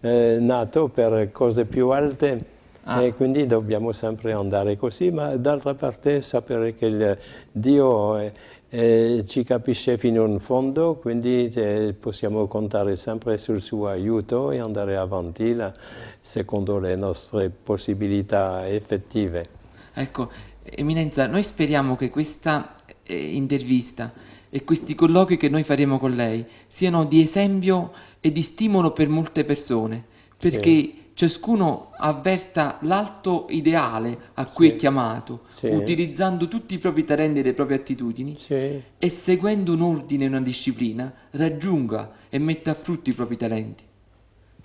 eh, 0.01 0.37
nato 0.39 0.87
per 0.87 1.31
cose 1.31 1.65
più 1.65 1.89
alte 1.89 2.45
ah. 2.83 3.03
e 3.03 3.13
quindi 3.13 3.45
dobbiamo 3.45 3.91
sempre 3.91 4.33
andare 4.33 4.75
così, 4.75 5.11
ma 5.11 5.35
d'altra 5.35 5.75
parte 5.75 6.21
sapere 6.21 6.75
che 6.75 7.17
Dio 7.51 8.17
è, 8.17 8.31
eh, 8.73 9.23
ci 9.27 9.43
capisce 9.43 9.97
fino 9.97 10.25
in 10.25 10.39
fondo, 10.39 10.95
quindi 10.95 11.51
eh, 11.53 11.93
possiamo 11.99 12.47
contare 12.47 12.95
sempre 12.95 13.37
sul 13.37 13.61
suo 13.61 13.87
aiuto 13.87 14.51
e 14.51 14.59
andare 14.59 14.95
avanti 14.95 15.53
la, 15.53 15.73
secondo 16.21 16.79
le 16.79 16.95
nostre 16.95 17.49
possibilità 17.49 18.67
effettive. 18.69 19.49
Ecco, 19.93 20.31
Eminenza, 20.63 21.27
noi 21.27 21.43
speriamo 21.43 21.97
che 21.97 22.09
questa 22.09 22.75
eh, 23.03 23.35
intervista 23.35 24.13
e 24.49 24.63
questi 24.63 24.95
colloqui 24.95 25.35
che 25.35 25.49
noi 25.49 25.63
faremo 25.63 25.99
con 25.99 26.11
lei 26.11 26.45
siano 26.67 27.03
di 27.03 27.21
esempio 27.21 27.91
e 28.21 28.31
di 28.31 28.41
stimolo 28.41 28.91
per 28.91 29.09
molte 29.09 29.43
persone, 29.43 30.05
perché 30.37 30.69
sì 30.69 31.00
ciascuno 31.21 31.91
avverta 31.97 32.79
l'alto 32.81 33.45
ideale 33.49 34.17
a 34.33 34.47
cui 34.47 34.69
sì. 34.69 34.73
è 34.73 34.75
chiamato, 34.75 35.41
sì. 35.45 35.67
utilizzando 35.67 36.47
tutti 36.47 36.73
i 36.73 36.79
propri 36.79 37.03
talenti 37.03 37.41
e 37.41 37.43
le 37.43 37.53
proprie 37.53 37.77
attitudini 37.77 38.37
sì. 38.39 38.81
e 38.97 39.09
seguendo 39.09 39.73
un 39.73 39.83
ordine 39.83 40.25
e 40.25 40.27
una 40.29 40.41
disciplina, 40.41 41.13
raggiunga 41.29 42.09
e 42.27 42.39
metta 42.39 42.71
a 42.71 42.73
frutto 42.73 43.11
i 43.11 43.13
propri 43.13 43.37
talenti. 43.37 43.83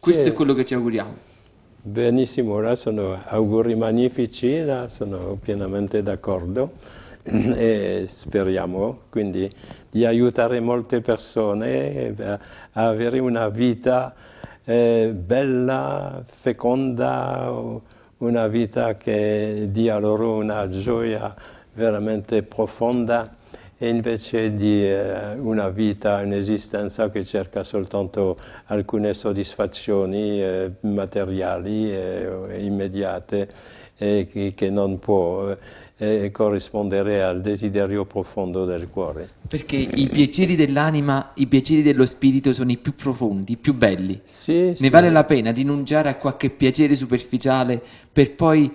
Questo 0.00 0.28
è 0.28 0.32
quello 0.32 0.54
che 0.54 0.64
ci 0.64 0.72
auguriamo. 0.72 1.14
Benissimo, 1.82 2.54
ora 2.54 2.74
sono 2.74 3.20
auguri 3.22 3.74
magnifici, 3.74 4.64
sono 4.86 5.36
pienamente 5.38 6.02
d'accordo 6.02 6.72
e 7.22 8.06
speriamo 8.08 9.00
quindi 9.10 9.50
di 9.90 10.06
aiutare 10.06 10.60
molte 10.60 11.02
persone 11.02 12.14
a 12.72 12.86
avere 12.86 13.18
una 13.18 13.50
vita 13.50 14.14
eh, 14.68 15.12
bella, 15.14 16.24
feconda, 16.26 17.52
una 18.18 18.46
vita 18.48 18.96
che 18.96 19.68
dia 19.70 19.98
loro 19.98 20.34
una 20.36 20.66
gioia 20.68 21.34
veramente 21.72 22.42
profonda 22.42 23.36
e 23.78 23.88
invece 23.88 24.54
di 24.54 24.84
eh, 24.84 25.34
una 25.34 25.68
vita, 25.68 26.16
un'esistenza 26.16 27.10
che 27.10 27.24
cerca 27.24 27.62
soltanto 27.62 28.36
alcune 28.66 29.14
soddisfazioni 29.14 30.42
eh, 30.42 30.72
materiali 30.80 31.92
e 31.92 32.56
immediate 32.58 33.48
e 33.96 34.28
che, 34.30 34.52
che 34.56 34.70
non 34.70 34.98
può 34.98 35.54
eh, 35.98 36.30
corrispondere 36.30 37.22
al 37.22 37.40
desiderio 37.40 38.04
profondo 38.04 38.64
del 38.64 38.88
cuore. 38.90 39.28
Perché 39.48 39.76
i 39.76 40.08
piaceri 40.08 40.54
dell'anima, 40.54 41.32
i 41.34 41.46
piaceri 41.46 41.82
dello 41.82 42.04
spirito 42.04 42.52
sono 42.52 42.70
i 42.70 42.76
più 42.76 42.94
profondi, 42.94 43.52
i 43.52 43.56
più 43.56 43.74
belli. 43.74 44.20
Sì, 44.24 44.52
ne 44.52 44.76
sì. 44.76 44.88
vale 44.90 45.10
la 45.10 45.24
pena 45.24 45.50
rinunciare 45.50 46.08
a 46.08 46.16
qualche 46.16 46.50
piacere 46.50 46.94
superficiale 46.94 47.82
per 48.12 48.34
poi 48.34 48.70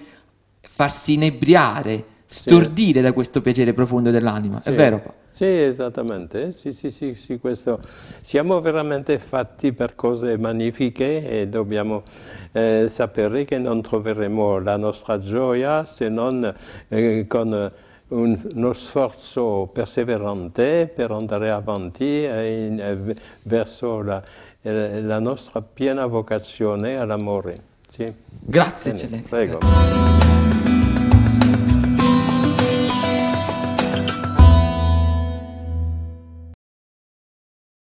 farsi 0.62 1.14
inebriare, 1.14 2.06
stordire 2.26 3.00
sì. 3.00 3.02
da 3.02 3.14
questo 3.14 3.42
piacere 3.42 3.74
profondo 3.74 4.10
dell'anima. 4.10 4.62
È 4.64 4.74
vero? 4.74 5.20
Sì, 5.32 5.46
esattamente, 5.46 6.52
sì, 6.52 6.74
sì, 6.74 6.92
sì, 6.92 7.16
sì, 7.16 7.40
questo. 7.40 7.80
Siamo 8.20 8.60
veramente 8.60 9.18
fatti 9.18 9.72
per 9.72 9.96
cose 9.96 10.38
magnifiche 10.38 11.26
e 11.28 11.48
dobbiamo 11.48 12.04
eh, 12.52 12.86
sapere 12.90 13.46
che 13.46 13.58
non 13.58 13.82
troveremo 13.82 14.60
la 14.60 14.76
nostra 14.76 15.18
gioia 15.20 15.86
se 15.86 16.10
non 16.10 16.54
eh, 16.90 17.26
con 17.28 17.72
un, 18.10 18.50
uno 18.54 18.74
sforzo 18.74 19.70
perseverante 19.72 20.92
per 20.94 21.12
andare 21.12 21.50
avanti 21.50 22.26
eh, 22.26 22.66
in, 22.66 23.16
verso 23.44 24.02
la, 24.02 24.22
eh, 24.62 25.02
la, 25.02 25.20
nostra 25.20 25.62
piena 25.62 26.06
vocazione 26.08 26.98
all'amore. 26.98 27.70
Sì. 27.88 28.14
Grazie, 28.44 28.92
Bene, 28.92 29.04
Eccellenza. 29.04 29.36
Prego. 29.38 30.40